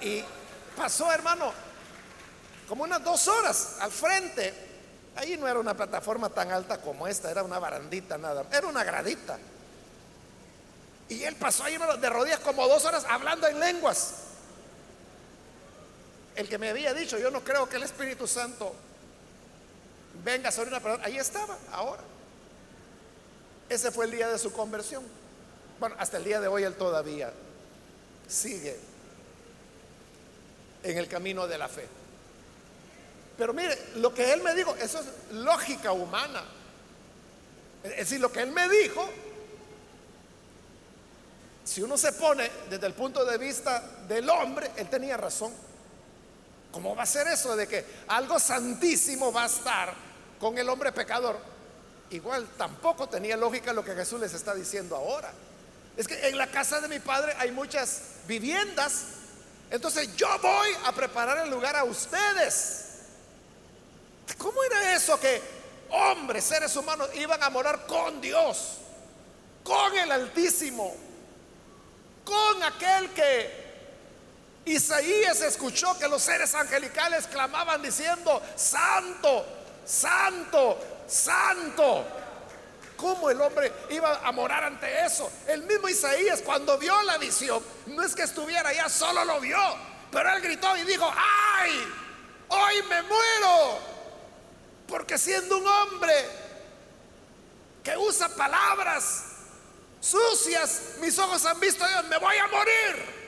[0.00, 0.22] Y
[0.76, 1.52] pasó, hermano,
[2.68, 4.52] como unas dos horas al frente.
[5.16, 8.84] Ahí no era una plataforma tan alta como esta, era una barandita nada, era una
[8.84, 9.38] gradita.
[11.08, 14.14] Y él pasó ahí de rodillas como dos horas hablando en lenguas.
[16.34, 18.74] El que me había dicho, yo no creo que el Espíritu Santo
[20.24, 21.04] venga sobre una persona.
[21.04, 22.02] Ahí estaba, ahora.
[23.68, 25.04] Ese fue el día de su conversión.
[25.78, 27.32] Bueno, hasta el día de hoy él todavía
[28.28, 28.76] sigue
[30.82, 31.86] en el camino de la fe.
[33.38, 36.42] Pero mire, lo que él me dijo, eso es lógica humana.
[37.84, 39.08] Es decir, lo que él me dijo
[41.66, 45.52] si uno se pone desde el punto de vista del hombre, él tenía razón.
[46.72, 49.92] ¿Cómo va a ser eso de que algo santísimo va a estar
[50.40, 51.56] con el hombre pecador?
[52.10, 55.32] igual tampoco tenía lógica lo que Jesús les está diciendo ahora.
[55.96, 59.04] Es que en la casa de mi padre hay muchas viviendas.
[59.70, 62.84] Entonces yo voy a preparar el lugar a ustedes.
[64.38, 65.40] ¿Cómo era eso que
[65.90, 68.78] hombres, seres humanos, iban a morar con Dios,
[69.62, 70.94] con el Altísimo,
[72.26, 73.66] con aquel que
[74.66, 79.46] Isaías escuchó que los seres angelicales clamaban diciendo, santo,
[79.84, 82.04] santo, santo.
[82.96, 85.30] ¿Cómo el hombre iba a morar ante eso?
[85.46, 89.58] El mismo Isaías cuando vio la visión, no es que estuviera allá, solo lo vio,
[90.10, 91.70] pero él gritó y dijo, ay,
[92.48, 93.78] hoy me muero,
[94.88, 96.12] porque siendo un hombre
[97.84, 99.35] que usa palabras
[100.06, 103.26] sucias, mis ojos han visto a Dios, me voy a morir.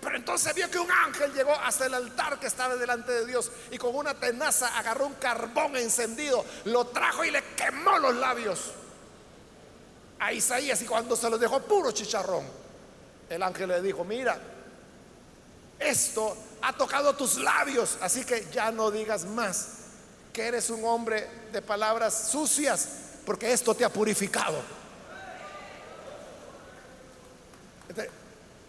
[0.00, 3.50] Pero entonces vio que un ángel llegó hasta el altar que estaba delante de Dios
[3.72, 8.70] y con una tenaza agarró un carbón encendido, lo trajo y le quemó los labios
[10.20, 12.46] a Isaías y cuando se lo dejó puro chicharrón,
[13.28, 14.38] el ángel le dijo, mira,
[15.78, 19.68] esto ha tocado tus labios, así que ya no digas más
[20.32, 22.88] que eres un hombre de palabras sucias,
[23.24, 24.75] porque esto te ha purificado.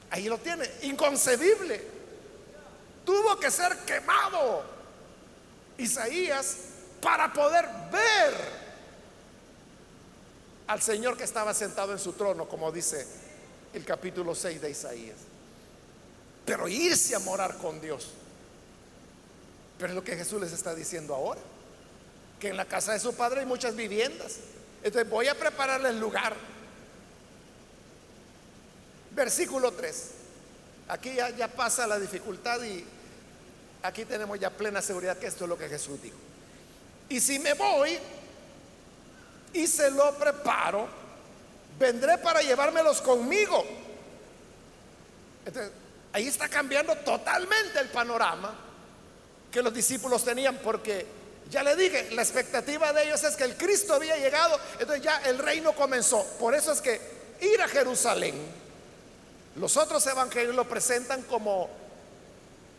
[0.10, 1.82] Ahí lo tiene, inconcebible.
[3.06, 4.63] Tuvo que ser quemado
[5.77, 6.58] Isaías
[7.01, 8.34] para poder ver
[10.67, 13.06] al Señor que estaba sentado en su trono, como dice
[13.73, 15.17] el capítulo 6 de Isaías.
[16.45, 18.10] Pero irse a morar con Dios.
[19.77, 21.41] Pero es lo que Jesús les está diciendo ahora.
[22.39, 24.38] Que en la casa de su padre hay muchas viviendas.
[24.84, 26.36] Entonces voy a prepararles lugar
[29.17, 30.12] Versículo 3.
[30.89, 32.86] Aquí ya, pasa la dificultad y
[33.82, 36.15] aquí tenemos ya plena seguridad que esto es lo que Jesús dijo.
[37.10, 37.97] Y si me voy
[39.53, 40.88] y se lo preparo,
[41.80, 43.65] vendré para llevármelos conmigo.
[45.47, 45.71] Entonces,
[46.13, 48.56] ahí está cambiando totalmente el panorama
[49.51, 51.08] que los discípulos tenían, porque
[51.49, 55.17] ya le dije, la expectativa de ellos es que el Cristo había llegado, entonces ya
[55.25, 56.23] el reino comenzó.
[56.38, 57.01] Por eso es que
[57.41, 58.66] ir a Jerusalén
[59.60, 61.70] los otros evangelios lo presentan como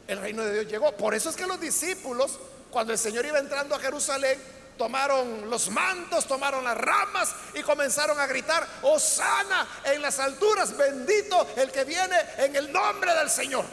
[0.07, 0.93] el reino de Dios llegó.
[0.93, 2.38] Por eso es que los discípulos,
[2.71, 4.38] cuando el Señor iba entrando a Jerusalén,
[4.79, 11.49] tomaron los mantos, tomaron las ramas y comenzaron a gritar, Osana en las alturas, bendito
[11.57, 13.64] el que viene en el nombre del Señor.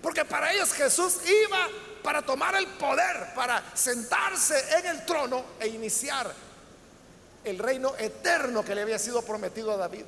[0.00, 1.68] Porque para ellos Jesús iba
[2.02, 6.32] para tomar el poder, para sentarse en el trono e iniciar
[7.42, 10.04] el reino eterno que le había sido prometido a David.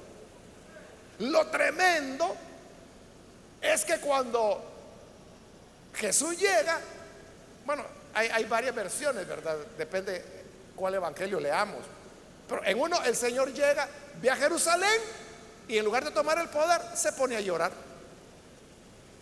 [1.20, 2.36] Lo tremendo
[3.60, 4.62] es que cuando
[5.94, 6.78] Jesús llega,
[7.64, 9.56] bueno, hay, varias versiones, ¿verdad?
[9.76, 10.24] Depende
[10.74, 11.80] cuál evangelio leamos.
[12.48, 13.88] Pero en uno el Señor llega,
[14.20, 15.00] ve a Jerusalén
[15.68, 17.72] y en lugar de tomar el poder se pone a llorar.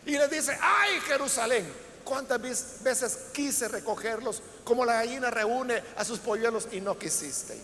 [0.05, 1.67] Y le dice, ay Jerusalén,
[2.05, 7.63] ¿cuántas veces quise recogerlos como la gallina reúne a sus polluelos y no quisisteis?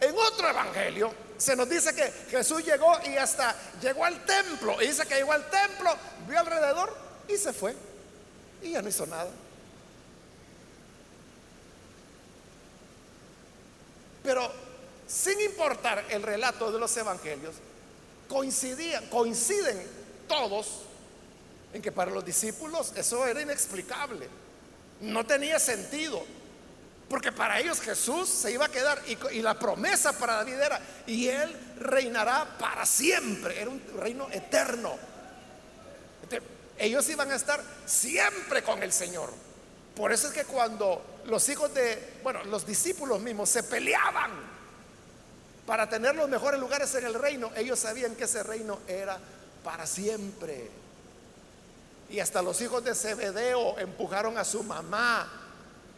[0.00, 4.80] En otro evangelio se nos dice que Jesús llegó y hasta llegó al templo.
[4.80, 5.90] Y dice que llegó al templo,
[6.28, 6.96] vio alrededor
[7.28, 7.74] y se fue.
[8.62, 9.30] Y ya no hizo nada.
[14.22, 14.50] Pero
[15.06, 17.56] sin importar el relato de los evangelios,
[18.28, 19.86] coincidían, coinciden
[20.26, 20.82] todos
[21.74, 24.28] en que para los discípulos eso era inexplicable.
[25.00, 26.24] No tenía sentido.
[27.14, 29.00] Porque para ellos Jesús se iba a quedar
[29.30, 34.98] y, la promesa para David era, y él reinará para siempre, era un reino eterno.
[36.76, 39.30] ellos iban a estar siempre con el Señor.
[39.94, 44.32] Por eso es que cuando los hijos de, bueno, los discípulos mismos se peleaban
[45.66, 49.20] para tener los mejores lugares en el reino, ellos sabían que ese reino era
[49.62, 50.68] para siempre.
[52.10, 55.42] Y hasta los hijos de Zebedeo empujaron a su mamá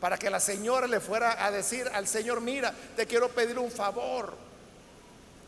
[0.07, 3.73] para que la señora le fuera a decir al Señor, mira, te quiero pedir un
[3.73, 4.37] favor.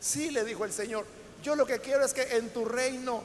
[0.01, 1.07] Sí, le dijo el Señor,
[1.45, 3.23] yo lo que quiero es que en tu reino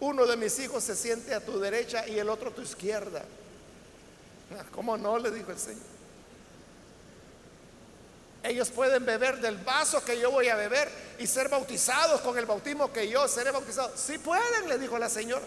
[0.00, 3.22] uno de mis hijos se siente a tu derecha y el otro a tu izquierda.
[4.54, 5.18] Ah, ¿Cómo no?
[5.18, 5.86] le dijo el Señor.
[8.42, 12.44] Ellos pueden beber del vaso que yo voy a beber y ser bautizados con el
[12.44, 13.90] bautismo que yo seré bautizado.
[13.96, 15.46] Sí pueden, le dijo la señora.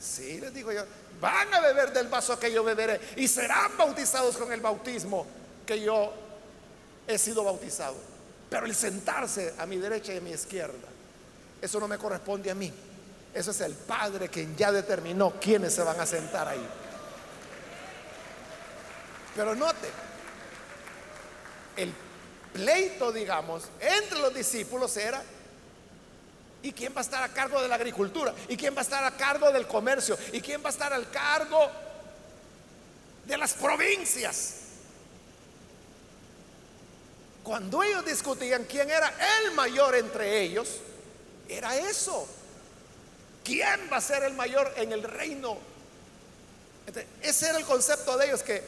[0.00, 0.84] Sí, le dijo yo
[1.20, 5.26] van a beber del vaso que yo beberé y serán bautizados con el bautismo
[5.66, 6.12] que yo
[7.06, 7.96] he sido bautizado.
[8.48, 10.88] Pero el sentarse a mi derecha y a mi izquierda,
[11.60, 12.72] eso no me corresponde a mí.
[13.34, 16.66] Eso es el Padre quien ya determinó quiénes se van a sentar ahí.
[19.36, 19.88] Pero note,
[21.76, 21.92] el
[22.52, 25.22] pleito, digamos, entre los discípulos era,
[26.62, 28.34] ¿y quién va a estar a cargo de la agricultura?
[28.48, 30.18] ¿Y quién va a estar a cargo del comercio?
[30.32, 31.70] ¿Y quién va a estar al cargo
[33.26, 34.54] de las provincias?
[37.42, 40.80] Cuando ellos discutían quién era el mayor entre ellos,
[41.48, 42.28] era eso.
[43.42, 45.56] ¿Quién va a ser el mayor en el reino?
[47.22, 48.62] ese era el concepto de ellos, que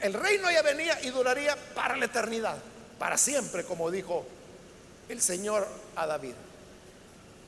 [0.00, 2.58] el reino ya venía y duraría para la eternidad,
[2.98, 4.24] para siempre, como dijo
[5.08, 6.34] el Señor a David.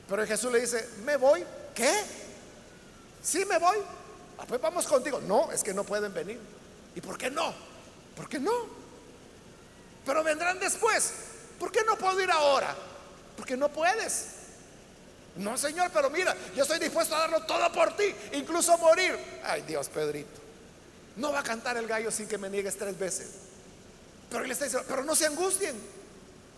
[0.09, 1.45] Pero Jesús le dice, ¿me voy?
[1.75, 2.03] ¿Qué?
[3.21, 3.77] Sí, me voy.
[4.37, 5.21] Ah, pues vamos contigo.
[5.21, 6.39] No, es que no pueden venir.
[6.95, 7.53] ¿Y por qué no?
[8.15, 8.79] ¿Por qué no?
[10.09, 11.11] pero vendrán después.
[11.59, 12.75] ¿Por qué no puedo ir ahora?
[13.37, 14.25] Porque no puedes.
[15.35, 19.15] No, Señor, pero mira, yo estoy dispuesto a darlo todo por ti, incluso morir.
[19.43, 20.41] Ay, Dios, Pedrito.
[21.15, 23.29] No va a cantar el gallo sin que me niegues tres veces.
[24.31, 25.75] Pero él está diciendo, pero no se angustien,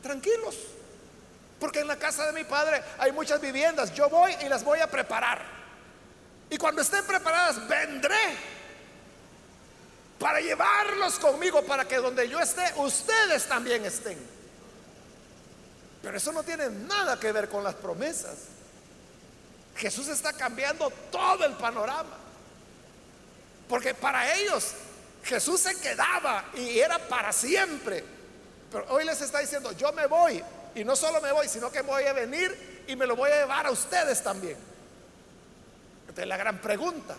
[0.02, 0.56] tranquilos.
[1.62, 3.94] Porque en la casa de mi padre hay muchas viviendas.
[3.94, 5.44] Yo voy y las voy a preparar.
[6.50, 8.36] Y cuando estén preparadas, vendré
[10.18, 14.18] para llevarlos conmigo para que donde yo esté, ustedes también estén.
[16.02, 18.38] Pero eso no tiene nada que ver con las promesas.
[19.76, 22.18] Jesús está cambiando todo el panorama.
[23.70, 24.74] Porque para ellos
[25.24, 28.04] Jesús se quedaba y era para siempre.
[28.72, 30.44] Pero hoy les está diciendo, yo me voy.
[30.76, 33.40] Y no solo me voy, sino que voy a venir y me lo voy a
[33.40, 34.58] llevar a ustedes también.
[36.08, 37.16] Esta es la gran pregunta,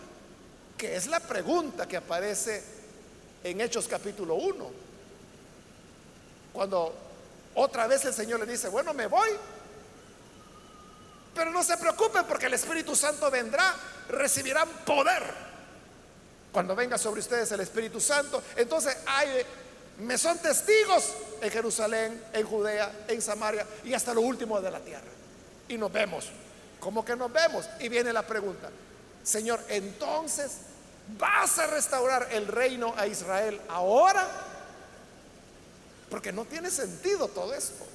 [0.77, 2.63] que es la pregunta que aparece
[3.43, 4.71] en Hechos capítulo 1.
[6.53, 6.95] Cuando
[7.55, 9.29] otra vez el Señor le dice, bueno, me voy.
[11.35, 13.75] Pero no se preocupen porque el Espíritu Santo vendrá,
[14.09, 15.23] recibirán poder.
[16.51, 19.43] Cuando venga sobre ustedes el Espíritu Santo, entonces hay,
[19.99, 24.79] me son testigos en Jerusalén, en Judea, en Samaria y hasta lo último de la
[24.79, 25.11] tierra.
[25.67, 26.29] Y nos vemos.
[26.79, 27.65] ¿Cómo que nos vemos?
[27.79, 28.69] Y viene la pregunta,
[29.23, 30.51] Señor, entonces
[31.07, 34.25] ¿Vas a restaurar el reino a Israel ahora?
[36.09, 37.85] Porque no tiene sentido todo esto.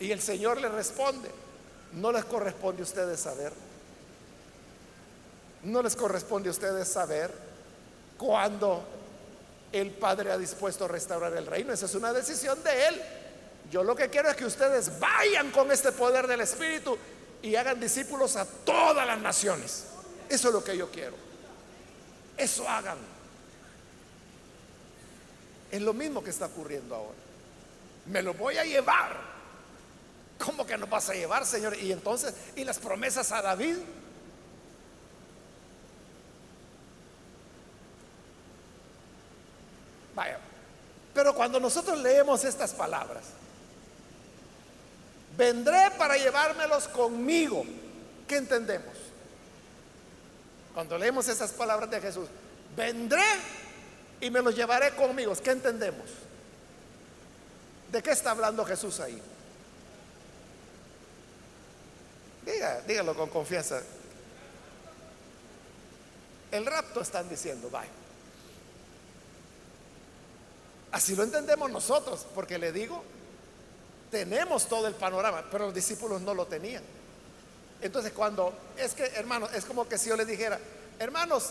[0.00, 1.30] Y el Señor le responde,
[1.92, 3.52] no les corresponde a ustedes saber.
[5.62, 7.32] No les corresponde a ustedes saber
[8.22, 8.84] cuándo
[9.72, 11.72] el Padre ha dispuesto a restaurar el reino.
[11.72, 13.02] Esa es una decisión de Él.
[13.70, 16.96] Yo lo que quiero es que ustedes vayan con este poder del Espíritu
[17.42, 19.86] y hagan discípulos a todas las naciones.
[20.28, 21.16] Eso es lo que yo quiero.
[22.36, 22.98] Eso hagan.
[25.70, 27.18] Es lo mismo que está ocurriendo ahora.
[28.06, 29.16] Me lo voy a llevar.
[30.38, 31.76] ¿Cómo que nos vas a llevar, Señor?
[31.76, 33.78] Y entonces, ¿y las promesas a David?
[41.14, 43.24] Pero cuando nosotros leemos estas palabras,
[45.36, 47.64] Vendré para llevármelos conmigo.
[48.28, 48.94] ¿Qué entendemos?
[50.74, 52.28] Cuando leemos esas palabras de Jesús,
[52.76, 53.24] vendré
[54.20, 55.34] y me los llevaré conmigo.
[55.42, 56.06] ¿Qué entendemos?
[57.90, 59.20] ¿De qué está hablando Jesús ahí?
[62.44, 63.82] Diga, dígalo con confianza.
[66.50, 67.90] El rapto están diciendo, vaya.
[70.92, 73.02] Así lo entendemos nosotros, porque le digo,
[74.10, 76.82] tenemos todo el panorama, pero los discípulos no lo tenían.
[77.80, 80.58] Entonces cuando, es que hermanos, es como que si yo les dijera,
[80.98, 81.50] hermanos,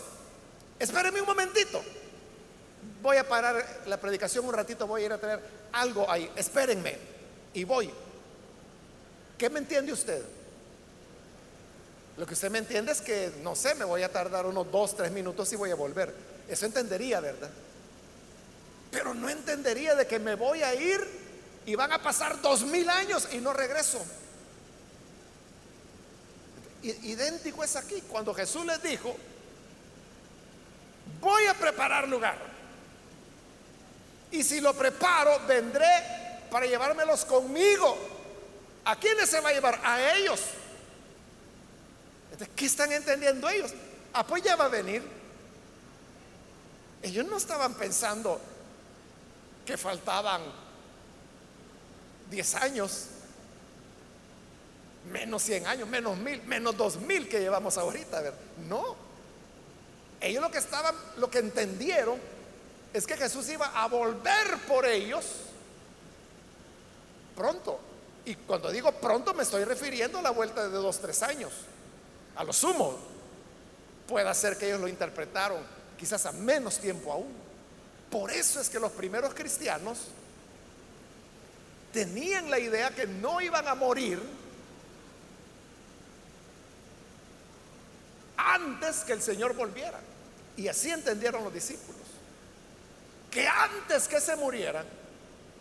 [0.78, 1.82] espérenme un momentito,
[3.02, 5.40] voy a parar la predicación un ratito, voy a ir a tener
[5.72, 6.96] algo ahí, espérenme,
[7.52, 7.90] y voy.
[9.36, 10.22] ¿Qué me entiende usted?
[12.16, 14.94] Lo que usted me entiende es que, no sé, me voy a tardar unos dos,
[14.94, 16.14] tres minutos y voy a volver.
[16.48, 17.50] Eso entendería, ¿verdad?
[18.92, 21.00] Pero no entendería de que me voy a ir
[21.64, 24.04] y van a pasar dos mil años y no regreso.
[26.82, 29.16] Idéntico es aquí, cuando Jesús les dijo,
[31.20, 32.36] voy a preparar lugar.
[34.30, 35.86] Y si lo preparo, vendré
[36.50, 37.96] para llevármelos conmigo.
[38.84, 39.80] ¿A quiénes se va a llevar?
[39.82, 40.40] A ellos.
[42.54, 43.72] ¿Qué están entendiendo ellos?
[44.12, 45.02] Ah, pues ya va a venir.
[47.02, 48.40] Ellos no estaban pensando
[49.64, 50.42] que faltaban
[52.30, 53.06] 10 años,
[55.10, 58.22] menos 100 años, menos mil, menos dos mil que llevamos ahorita.
[58.68, 58.96] No.
[60.20, 62.18] Ellos lo que estaban, lo que entendieron
[62.92, 65.24] es que Jesús iba a volver por ellos
[67.36, 67.80] pronto.
[68.24, 71.52] Y cuando digo pronto me estoy refiriendo a la vuelta de dos, tres años.
[72.36, 72.96] A lo sumo.
[74.06, 75.58] Puede ser que ellos lo interpretaron
[75.98, 77.51] quizás a menos tiempo aún.
[78.12, 79.98] Por eso es que los primeros cristianos
[81.94, 84.22] tenían la idea que no iban a morir
[88.36, 89.98] antes que el Señor volviera.
[90.58, 92.02] Y así entendieron los discípulos.
[93.30, 94.84] Que antes que se murieran,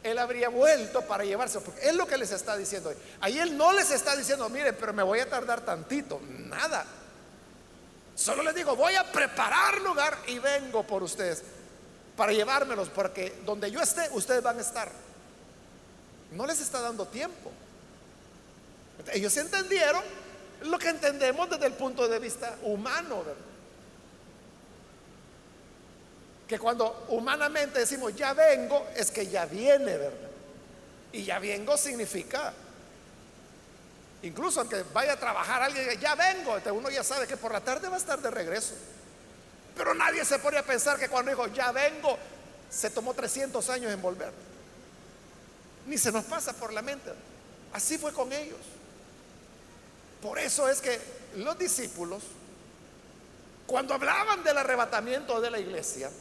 [0.04, 1.62] Él habría vuelto para llevarse.
[1.62, 2.94] Porque es lo que les está diciendo.
[3.22, 6.20] Ahí Él no les está diciendo, miren, pero me voy a tardar tantito.
[6.28, 6.86] Nada.
[8.14, 11.42] Solo les digo, voy a preparar lugar y vengo por ustedes
[12.16, 14.92] para llevármelos, porque donde yo esté, ustedes van a estar.
[16.32, 17.52] No les está dando tiempo.
[19.12, 20.04] Ellos entendieron
[20.64, 23.24] lo que entendemos desde el punto de vista humano,
[26.48, 30.30] Que cuando humanamente decimos ya vengo, es que ya viene, ¿verdad?
[31.14, 32.54] Y ya vengo significa,
[34.22, 37.88] incluso aunque vaya a trabajar alguien, ya vengo, uno ya sabe que por la tarde
[37.88, 38.74] va a estar de regreso.
[39.82, 42.16] Pero nadie se pone a pensar que cuando dijo ya vengo,
[42.70, 44.32] se tomó 300 años en volver.
[45.88, 47.12] Ni se nos pasa por la mente.
[47.74, 48.60] Así fue con ellos.
[50.22, 51.00] Por eso es que
[51.38, 52.22] los discípulos,
[53.66, 56.12] cuando hablaban del arrebatamiento de la iglesia,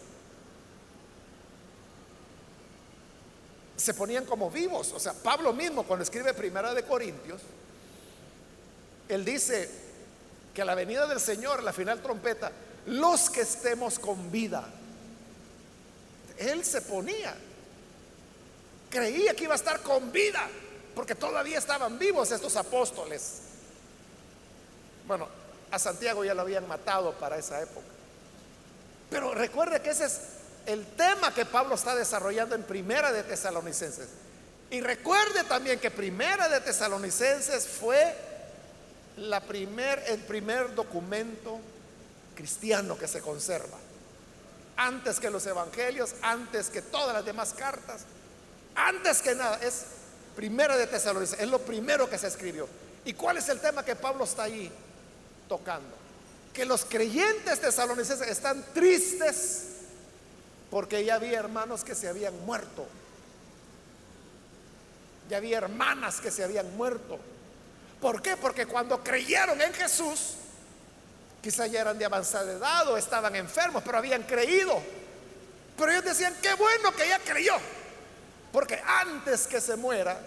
[3.77, 4.91] se ponían como vivos.
[4.95, 7.43] O sea, Pablo mismo cuando escribe Primera de Corintios,
[9.07, 9.69] él dice
[10.55, 12.51] que a la venida del Señor, la final trompeta,
[12.87, 14.65] los que estemos con vida,
[16.39, 17.35] él se ponía,
[18.89, 20.49] creía que iba a estar con vida,
[20.95, 23.41] porque todavía estaban vivos estos apóstoles.
[25.07, 25.29] Bueno,
[25.71, 27.87] a Santiago ya lo habían matado para esa época.
[29.11, 30.21] Pero recuerde que ese es
[30.67, 34.09] el tema que Pablo está desarrollando en Primera de Tesalonicenses.
[34.71, 38.15] Y recuerde también que Primera de Tesalonicenses fue
[39.17, 41.59] la primer, el primer documento
[42.41, 43.77] cristiano que se conserva.
[44.79, 48.01] Antes que los evangelios, antes que todas las demás cartas,
[48.75, 49.85] antes que nada, es
[50.35, 52.67] Primera de Tesalonicenses, es lo primero que se escribió.
[53.05, 54.73] ¿Y cuál es el tema que Pablo está ahí
[55.49, 55.97] tocando.
[56.55, 59.67] Que los creyentes tesalonicenses están tristes
[60.71, 62.87] porque ya había hermanos que se habían muerto.
[65.29, 67.19] Ya había hermanas que se habían muerto.
[68.01, 68.37] ¿Por qué?
[68.39, 70.37] Porque cuando creyeron en Jesús,
[71.43, 74.81] quizá ya eran de avanzada edad o estaban enfermos, pero habían creído.
[75.77, 77.55] Pero ellos decían, qué bueno que ya creyó.
[78.53, 80.21] Porque antes que se muera,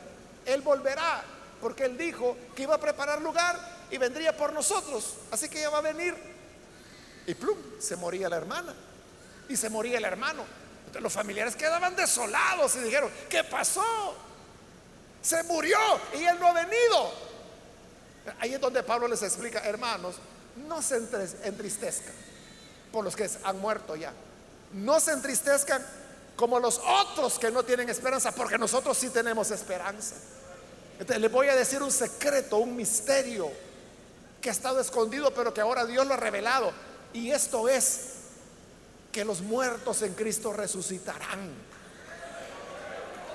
[0.46, 1.24] Él volverá.
[1.62, 3.60] Porque Él dijo que iba a preparar lugar
[3.92, 5.16] y vendría por nosotros.
[5.32, 6.16] Así que ella va a venir.
[7.28, 8.74] Y plum, se moría la hermana.
[9.48, 10.44] Y se moría el hermano.
[11.00, 14.16] Los familiares quedaban desolados y dijeron, ¿qué pasó?
[15.22, 15.78] Se murió
[16.14, 17.14] y él no ha venido.
[18.40, 20.16] Ahí es donde Pablo les explica, hermanos,
[20.56, 20.98] no se
[21.44, 22.14] entristezcan
[22.92, 24.14] por los que han muerto ya.
[24.74, 25.86] No se entristezcan
[26.36, 30.16] como los otros que no tienen esperanza, porque nosotros sí tenemos esperanza.
[30.94, 33.52] Entonces les voy a decir un secreto, un misterio
[34.42, 36.72] que ha estado escondido, pero que ahora Dios lo ha revelado.
[37.14, 38.14] Y esto es
[39.12, 41.52] que los muertos en Cristo resucitarán.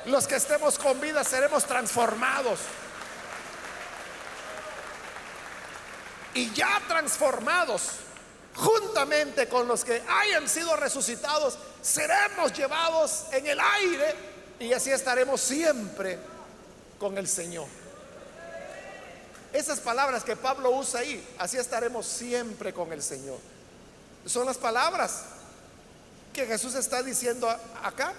[0.06, 2.60] Los que estemos con vida seremos transformados.
[6.38, 7.82] Y ya transformados,
[8.54, 14.14] juntamente con los que hayan sido resucitados, seremos llevados en el aire
[14.60, 16.16] y así estaremos siempre
[17.00, 17.66] con el Señor.
[19.52, 23.40] Esas palabras que Pablo usa ahí, así estaremos siempre con el Señor.
[24.24, 25.24] Son las palabras
[26.32, 27.50] que Jesús está diciendo
[27.82, 28.12] acá.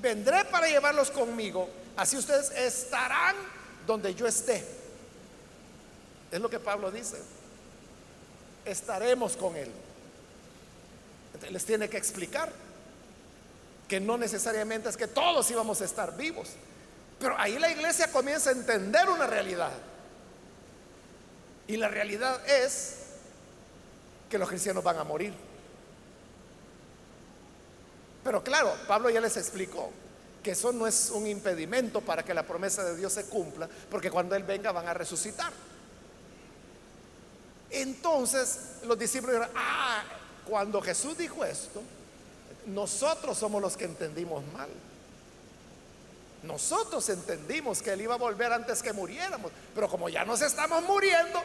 [0.00, 3.36] Vendré para llevarlos conmigo, así ustedes estarán
[3.86, 4.64] donde yo esté.
[6.30, 7.18] Es lo que Pablo dice.
[8.64, 9.70] Estaremos con Él.
[11.50, 12.50] les tiene que explicar
[13.88, 16.50] que no necesariamente es que todos íbamos a estar vivos.
[17.18, 19.72] Pero ahí la iglesia comienza a entender una realidad.
[21.66, 22.96] Y la realidad es
[24.30, 25.34] que los cristianos van a morir.
[28.30, 29.90] Pero claro, Pablo ya les explicó
[30.40, 34.08] que eso no es un impedimento para que la promesa de Dios se cumpla, porque
[34.08, 35.52] cuando Él venga van a resucitar.
[37.70, 40.04] Entonces los discípulos dijeron, ah,
[40.48, 41.82] cuando Jesús dijo esto,
[42.66, 44.68] nosotros somos los que entendimos mal.
[46.44, 50.84] Nosotros entendimos que Él iba a volver antes que muriéramos, pero como ya nos estamos
[50.84, 51.42] muriendo,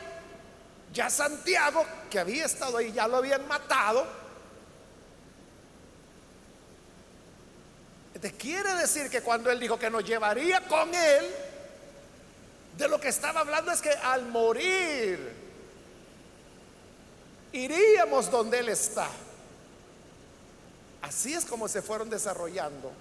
[0.93, 4.24] ya Santiago, que había estado ahí, ya lo habían matado.
[8.19, 11.25] Te quiere decir que cuando Él dijo que nos llevaría con Él,
[12.77, 15.33] de lo que estaba hablando es que al morir
[17.51, 19.07] iríamos donde Él está.
[21.01, 22.91] Así es como se fueron desarrollando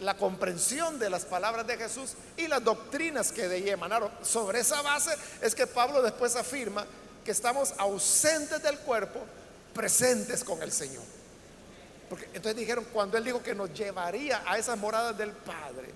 [0.00, 4.10] la comprensión de las palabras de Jesús y las doctrinas que de ahí emanaron.
[4.22, 6.86] Sobre esa base es que Pablo después afirma
[7.24, 9.20] que estamos ausentes del cuerpo,
[9.74, 11.19] presentes con el Señor.
[12.10, 15.88] Porque entonces dijeron, cuando él dijo que nos llevaría a esas moradas del Padre,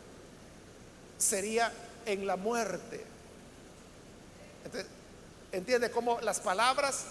[1.18, 1.72] sería
[2.06, 3.04] en la muerte.
[4.64, 4.88] Entonces,
[5.50, 7.04] entiende cómo las palabras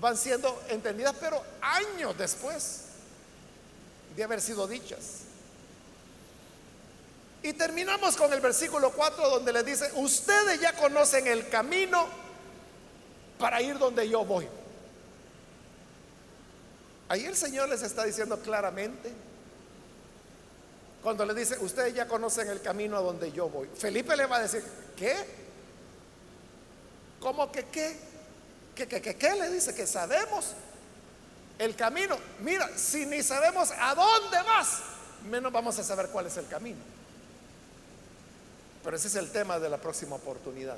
[0.00, 2.82] van siendo entendidas, pero años después
[4.14, 5.22] de haber sido dichas.
[7.42, 12.06] Y terminamos con el versículo 4 donde le dice, ustedes ya conocen el camino
[13.38, 14.48] para ir donde yo voy.
[17.08, 19.10] Ahí el Señor les está diciendo claramente,
[21.02, 23.68] cuando le dice, ustedes ya conocen el camino a donde yo voy.
[23.74, 24.62] Felipe le va a decir,
[24.96, 25.14] ¿qué?
[27.20, 27.96] ¿Cómo que qué?
[28.74, 29.34] ¿Qué, qué, qué, qué?
[29.34, 30.52] Le dice que sabemos
[31.58, 32.16] el camino.
[32.40, 34.80] Mira, si ni sabemos a dónde vas,
[35.28, 36.78] menos vamos a saber cuál es el camino.
[38.84, 40.76] Pero ese es el tema de la próxima oportunidad.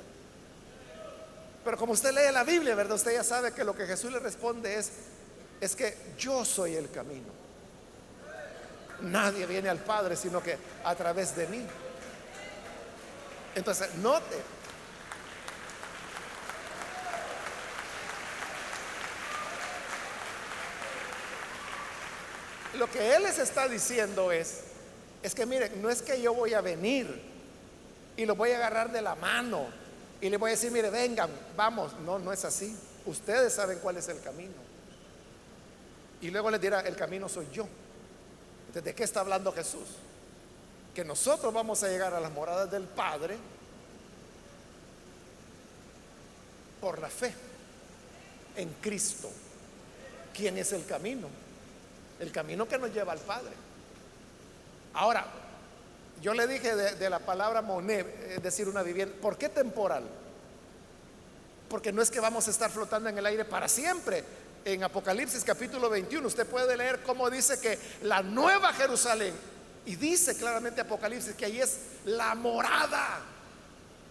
[1.65, 2.97] Pero como usted lee la Biblia, ¿verdad?
[2.97, 4.91] Usted ya sabe que lo que Jesús le responde es,
[5.61, 7.41] es que yo soy el camino.
[9.03, 11.65] Nadie viene al Padre sino que a través de mí.
[13.55, 14.37] Entonces, note.
[22.79, 24.61] Lo que Él les está diciendo es,
[25.23, 27.21] es que miren, no es que yo voy a venir
[28.17, 29.67] y lo voy a agarrar de la mano
[30.21, 31.93] y le voy a decir, mire, vengan, vamos.
[32.01, 32.77] No, no es así.
[33.07, 34.70] Ustedes saben cuál es el camino.
[36.21, 37.67] Y luego les dirá, el camino soy yo.
[38.75, 39.89] ¿De qué está hablando Jesús?
[40.95, 43.37] Que nosotros vamos a llegar a las moradas del Padre
[46.81, 47.33] por la fe
[48.57, 49.31] en Cristo.
[50.35, 51.29] ¿Quién es el camino?
[52.19, 53.53] El camino que nos lleva al Padre.
[54.95, 55.27] Ahora,
[56.21, 59.15] yo le dije de, la palabra moné, es decir, una vivienda.
[59.21, 60.05] ¿Por qué temporal?
[61.69, 64.25] Porque no es que vamos a estar flotando en el aire para siempre.
[64.65, 69.35] En Apocalipsis capítulo 21 usted puede leer cómo dice que la nueva Jerusalén,
[69.87, 73.21] y dice claramente Apocalipsis que ahí es la morada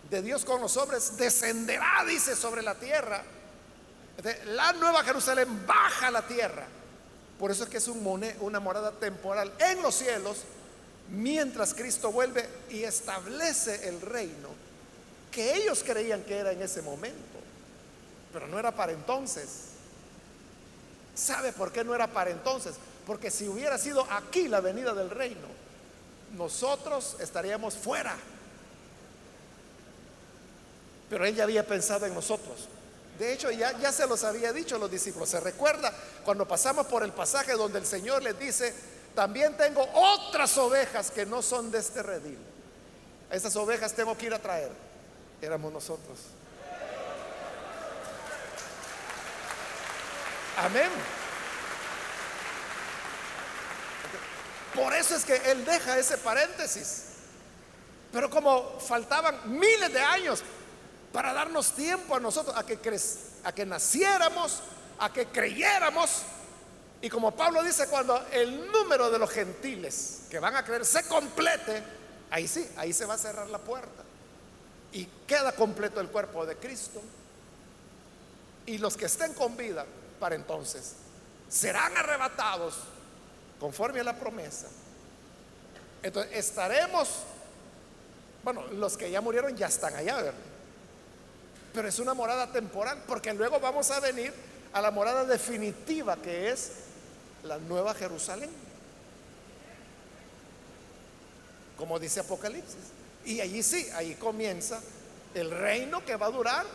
[0.10, 3.24] de Dios con los hombres, descenderá, dice, sobre la tierra.
[4.48, 6.66] La nueva Jerusalén baja a la tierra.
[7.38, 10.44] Por eso es que es un una morada temporal en los cielos
[11.10, 14.50] mientras Cristo vuelve y establece el reino
[15.32, 17.40] que ellos creían que era en ese momento,
[18.34, 19.69] pero no era para entonces.
[21.20, 22.76] ¿Sabe por qué no era para entonces?
[23.06, 25.48] Porque si hubiera sido aquí la venida del reino,
[26.38, 28.16] nosotros estaríamos fuera.
[31.10, 32.70] Pero él ya había pensado en nosotros.
[33.18, 35.28] De hecho, ya, ya se los había dicho a los discípulos.
[35.28, 35.94] ¿Se recuerda
[36.24, 38.74] cuando pasamos por el pasaje donde el Señor les dice,
[39.14, 42.38] también tengo otras ovejas que no son de este redil.
[43.30, 44.72] esas ovejas tengo que ir a traer.
[45.42, 46.18] Éramos nosotros.
[50.60, 50.90] Amén.
[54.76, 57.06] Por eso es que él deja ese paréntesis.
[58.12, 60.44] Pero como faltaban miles de años
[61.14, 62.80] para darnos tiempo a nosotros a que,
[63.44, 64.62] a que naciéramos,
[65.00, 66.24] a que creyéramos,
[67.02, 71.04] y como Pablo dice, cuando el número de los gentiles que van a creer se
[71.08, 71.82] complete,
[72.30, 74.04] ahí sí, ahí se va a cerrar la puerta.
[74.92, 77.02] Y queda completo el cuerpo de Cristo.
[78.66, 79.86] Y los que estén con vida
[80.20, 80.96] para entonces
[81.48, 82.76] serán arrebatados
[83.60, 84.68] conforme a la promesa.
[86.02, 87.10] Entonces estaremos,
[88.44, 90.34] bueno, los que ya murieron ya están allá, ¿verdad?
[91.74, 94.34] Pero es una morada temporal, porque luego vamos a venir
[94.74, 96.72] a la morada definitiva que es
[97.44, 98.50] la nueva Jerusalén.
[101.78, 102.92] Como dice Apocalipsis.
[103.26, 104.82] Y allí sí, ahí comienza
[105.34, 106.66] el reino que va a durar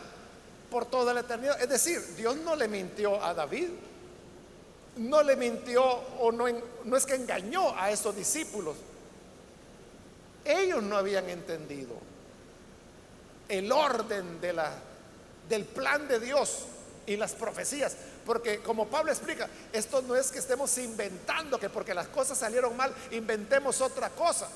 [0.69, 1.61] por toda la eternidad.
[1.61, 3.69] Es decir, Dios no le mintió a David.
[4.97, 6.45] No le mintió o no,
[6.85, 8.75] no es que engañó a esos discípulos.
[10.45, 11.95] Ellos no habían entendido
[13.49, 14.71] el orden de la,
[15.49, 16.65] del plan de Dios
[17.05, 17.95] y las profecías.
[18.25, 22.75] Porque como Pablo explica, esto no es que estemos inventando que porque las cosas salieron
[22.75, 24.47] mal, inventemos otra cosa.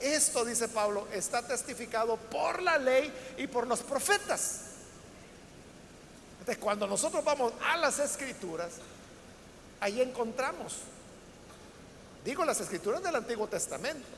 [0.00, 4.67] Esto, dice Pablo, está testificado por la ley y por los profetas.
[6.48, 8.70] Entonces, cuando nosotros vamos a las escrituras,
[9.80, 10.78] ahí encontramos,
[12.24, 14.08] digo las escrituras del Antiguo Testamento,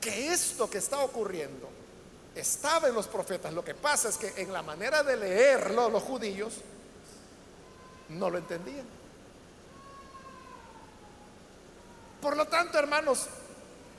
[0.00, 1.68] que esto que está ocurriendo
[2.34, 3.54] estaba en los profetas.
[3.54, 6.54] Lo que pasa es que en la manera de leerlo los judíos
[8.08, 8.86] no lo entendían.
[12.20, 13.26] Por lo tanto, hermanos,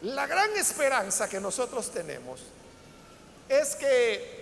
[0.02, 2.42] la gran esperanza que nosotros tenemos
[3.48, 4.39] es que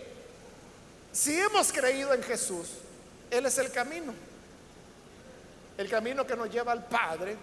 [1.17, 2.67] si hemos creído en Jesús,
[3.31, 4.13] Él es el camino.
[5.75, 7.35] El camino que nos lleva al Padre.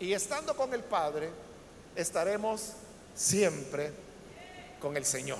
[0.00, 1.28] Y estando con el Padre,
[1.94, 2.72] estaremos
[3.14, 3.92] siempre
[4.80, 5.38] con el Señor.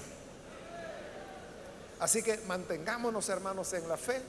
[2.00, 4.20] Así que mantengámonos, hermanos, en la fe.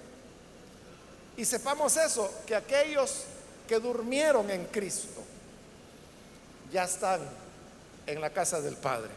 [1.35, 3.25] Y sepamos eso, que aquellos
[3.67, 5.21] que durmieron en Cristo
[6.71, 7.19] ya están
[8.05, 9.11] en la casa del Padre.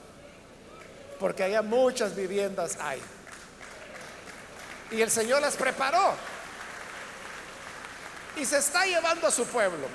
[1.21, 3.01] Porque allá muchas viviendas hay.
[4.91, 6.15] Y el Señor las preparó.
[8.37, 9.87] Y se está llevando a su pueblo.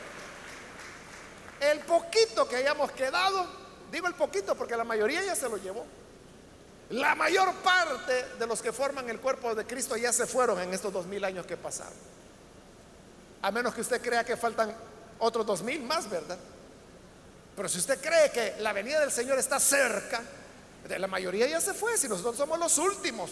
[1.60, 3.48] El poquito que hayamos quedado,
[3.91, 5.86] digo el poquito porque la mayoría ya se lo llevó.
[6.89, 10.74] La mayor parte de los que forman el cuerpo de Cristo ya se fueron en
[10.74, 11.93] estos dos mil años que pasaron.
[13.41, 14.76] A menos que usted crea que faltan
[15.20, 16.38] otros dos mil más, ¿verdad?
[17.56, 20.22] Pero si usted cree que la venida del Señor está cerca,
[20.88, 23.32] la mayoría ya se fue, si nosotros somos los últimos.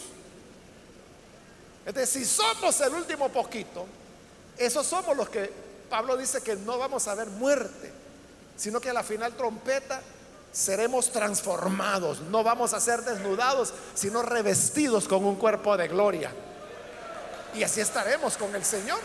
[1.86, 3.86] Entonces, si somos el último poquito,
[4.58, 5.52] esos somos los que
[5.90, 7.92] Pablo dice que no vamos a ver muerte,
[8.56, 10.02] sino que a la final trompeta
[10.52, 16.32] seremos transformados, no vamos a ser desnudados, sino revestidos con un cuerpo de gloria.
[17.56, 19.00] Y así estaremos con el Señor.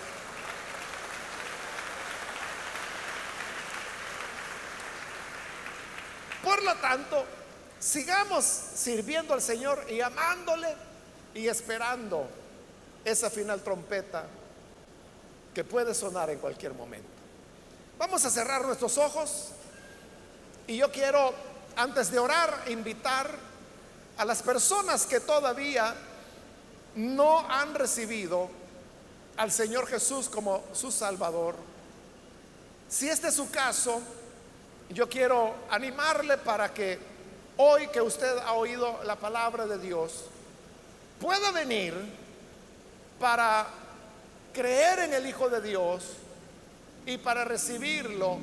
[6.44, 7.24] Por lo tanto,
[7.78, 10.68] sigamos sirviendo al Señor y amándole
[11.34, 12.28] y esperando
[13.04, 14.26] esa final trompeta
[15.54, 17.08] que puede sonar en cualquier momento.
[17.98, 19.48] Vamos a cerrar nuestros ojos
[20.66, 21.34] y yo quiero,
[21.76, 23.30] antes de orar, invitar
[24.16, 25.94] a las personas que todavía
[26.94, 28.48] no han recibido
[29.36, 31.54] al Señor Jesús como su Salvador.
[32.88, 34.00] Si este es su caso,
[34.90, 36.98] yo quiero animarle para que
[37.56, 40.24] hoy que usted ha oído la palabra de Dios,
[41.20, 41.94] pueda venir
[43.18, 43.66] para
[44.52, 46.04] creer en el Hijo de Dios
[47.06, 48.38] y para recibirlo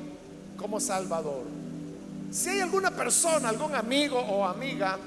[0.56, 1.44] como Salvador.
[2.30, 4.98] Si hay alguna persona, algún amigo o amiga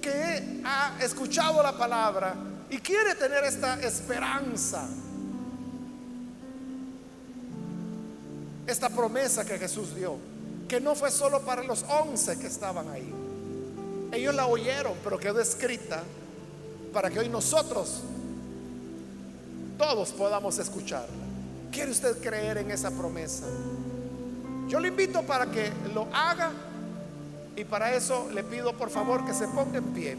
[0.00, 2.34] que ha escuchado la palabra
[2.70, 4.86] y quiere tener esta esperanza,
[8.66, 10.16] esta promesa que Jesús dio,
[10.68, 13.12] que no fue solo para los once que estaban ahí.
[14.12, 16.02] Ellos la oyeron, pero quedó escrita
[16.92, 18.00] para que hoy nosotros
[19.76, 21.08] todos podamos escucharla.
[21.70, 23.44] ¿Quiere usted creer en esa promesa?
[24.68, 26.50] Yo le invito para que lo haga
[27.56, 30.16] y para eso le pido por favor que se ponga en pie.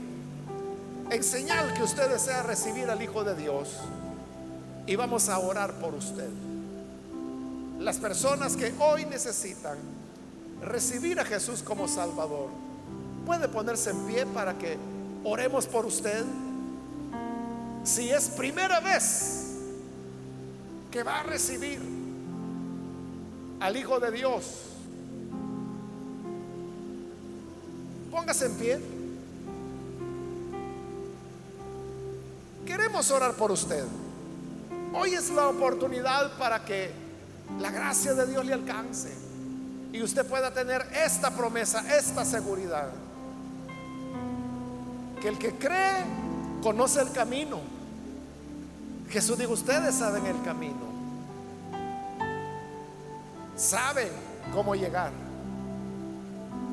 [1.10, 3.70] En señal que usted desea recibir al Hijo de Dios
[4.86, 6.30] y vamos a orar por usted
[7.80, 9.78] las personas que hoy necesitan
[10.62, 12.50] recibir a Jesús como Salvador,
[13.26, 14.78] puede ponerse en pie para que
[15.24, 16.24] oremos por usted.
[17.90, 19.48] Si es primera vez
[20.92, 21.82] que va a recibir
[23.60, 24.44] al Hijo de Dios,
[28.12, 28.80] póngase en pie.
[32.64, 33.86] Queremos orar por usted.
[34.94, 36.92] Hoy es la oportunidad para que
[37.60, 39.12] la gracia de Dios le alcance
[39.92, 42.92] y usted pueda tener esta promesa, esta seguridad.
[45.20, 46.06] Que el que cree
[46.62, 47.79] conoce el camino.
[49.10, 50.88] Jesús dijo, ustedes saben el camino.
[53.56, 54.10] Saben
[54.54, 55.12] cómo llegar.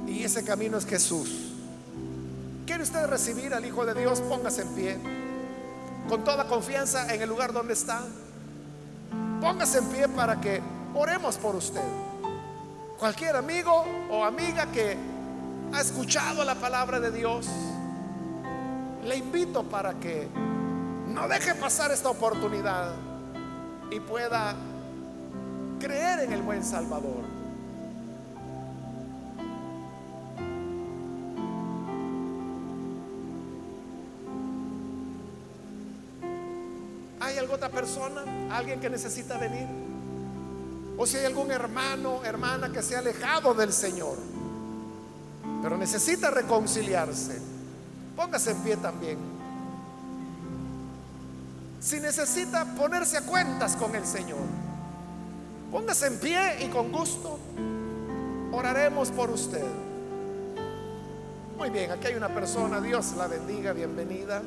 [0.06, 1.52] Y ese camino es Jesús.
[2.66, 4.20] ¿Quiere usted recibir al Hijo de Dios?
[4.20, 4.98] Póngase en pie.
[6.08, 8.02] Con toda confianza en el lugar donde está.
[9.40, 10.60] Póngase en pie para que
[10.94, 11.82] oremos por usted.
[12.98, 14.96] Cualquier amigo o amiga que
[15.72, 17.46] ha escuchado la palabra de Dios,
[19.04, 20.28] le invito para que
[21.06, 22.92] no deje pasar esta oportunidad
[23.90, 24.54] y pueda
[25.78, 27.24] creer en el buen Salvador.
[37.20, 38.22] ¿Hay alguna otra persona?
[38.50, 39.66] ¿Alguien que necesita venir?
[40.98, 44.16] O si hay algún hermano, hermana que se ha alejado del Señor,
[45.62, 47.40] pero necesita reconciliarse,
[48.14, 49.35] póngase en pie también.
[51.86, 54.42] Si necesita ponerse a cuentas con el Señor,
[55.70, 57.38] póngase en pie y con gusto
[58.50, 59.64] oraremos por usted.
[61.56, 64.42] Muy bien, aquí hay una persona, Dios la bendiga, bienvenida.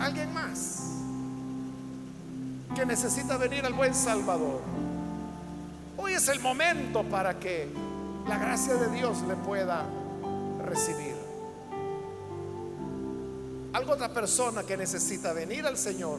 [0.00, 0.78] ¿Alguien más
[2.74, 4.62] que necesita venir al buen Salvador?
[5.98, 7.68] Hoy es el momento para que
[8.26, 9.84] la gracia de Dios le pueda
[10.64, 11.17] recibir.
[13.72, 16.18] ¿Alguna otra persona que necesita venir al Señor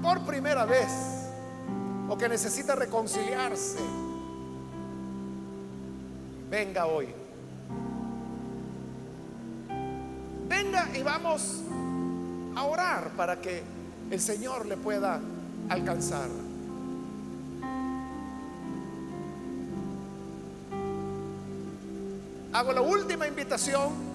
[0.00, 0.88] por primera vez
[2.08, 3.78] o que necesita reconciliarse?
[6.48, 7.08] Venga hoy.
[10.48, 11.62] Venga y vamos
[12.54, 13.62] a orar para que
[14.10, 15.20] el Señor le pueda
[15.68, 16.28] alcanzar.
[22.52, 24.11] Hago la última invitación.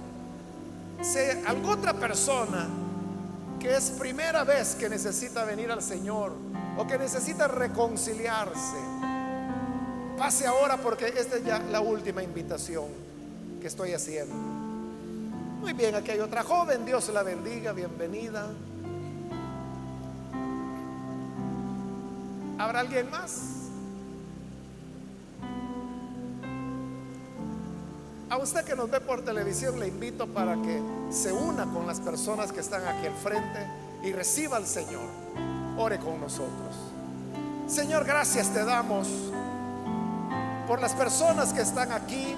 [1.02, 2.68] Si alguna otra persona
[3.60, 6.34] que es primera vez que necesita venir al Señor
[6.78, 8.78] o que necesita reconciliarse,
[10.18, 12.86] pase ahora porque esta es ya la última invitación
[13.62, 14.36] que estoy haciendo.
[14.36, 18.48] Muy bien, aquí hay otra joven, Dios la bendiga, bienvenida.
[22.58, 23.67] ¿Habrá alguien más?
[28.38, 30.80] A usted que nos ve por televisión le invito para que
[31.10, 33.68] se una con las personas que están aquí al frente
[34.04, 35.10] y reciba al Señor.
[35.76, 36.76] Ore con nosotros.
[37.66, 39.08] Señor, gracias te damos
[40.68, 42.36] por las personas que están aquí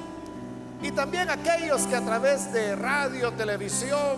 [0.81, 4.15] y también aquellos que a través de radio, televisión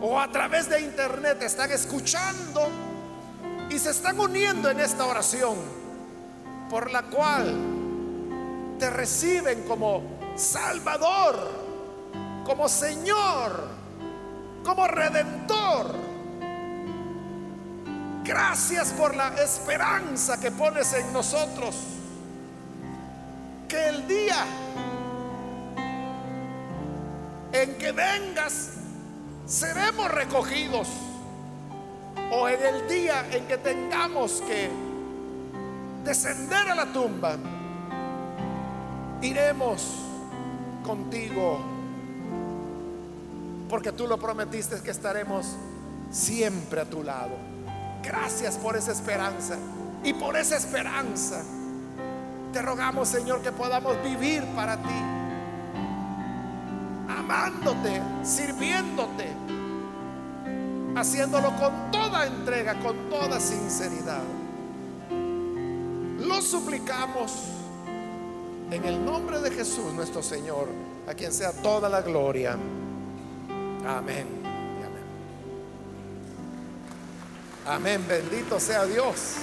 [0.00, 2.68] o a través de internet están escuchando
[3.68, 5.56] y se están uniendo en esta oración
[6.70, 7.74] por la cual
[8.78, 11.36] te reciben como Salvador,
[12.44, 13.68] como Señor,
[14.64, 15.94] como Redentor.
[18.24, 21.76] Gracias por la esperanza que pones en nosotros.
[23.68, 24.44] Que el día
[27.52, 28.70] en que vengas
[29.46, 30.88] seremos recogidos
[32.32, 34.70] o en el día en que tengamos que
[36.02, 37.36] descender a la tumba,
[39.22, 40.04] iremos
[40.84, 41.58] contigo,
[43.68, 45.56] porque tú lo prometiste que estaremos
[46.10, 47.36] siempre a tu lado.
[48.02, 49.56] Gracias por esa esperanza
[50.04, 51.42] y por esa esperanza.
[52.52, 55.00] Te rogamos, Señor, que podamos vivir para ti,
[57.08, 59.26] amándote, sirviéndote,
[60.94, 64.22] haciéndolo con toda entrega, con toda sinceridad.
[66.20, 67.53] Lo suplicamos
[68.70, 70.68] en el nombre de Jesús nuestro Señor,
[71.08, 72.56] a quien sea toda la gloria.
[73.86, 74.44] Amén.
[77.66, 78.04] Amén.
[78.06, 79.36] Bendito sea Dios.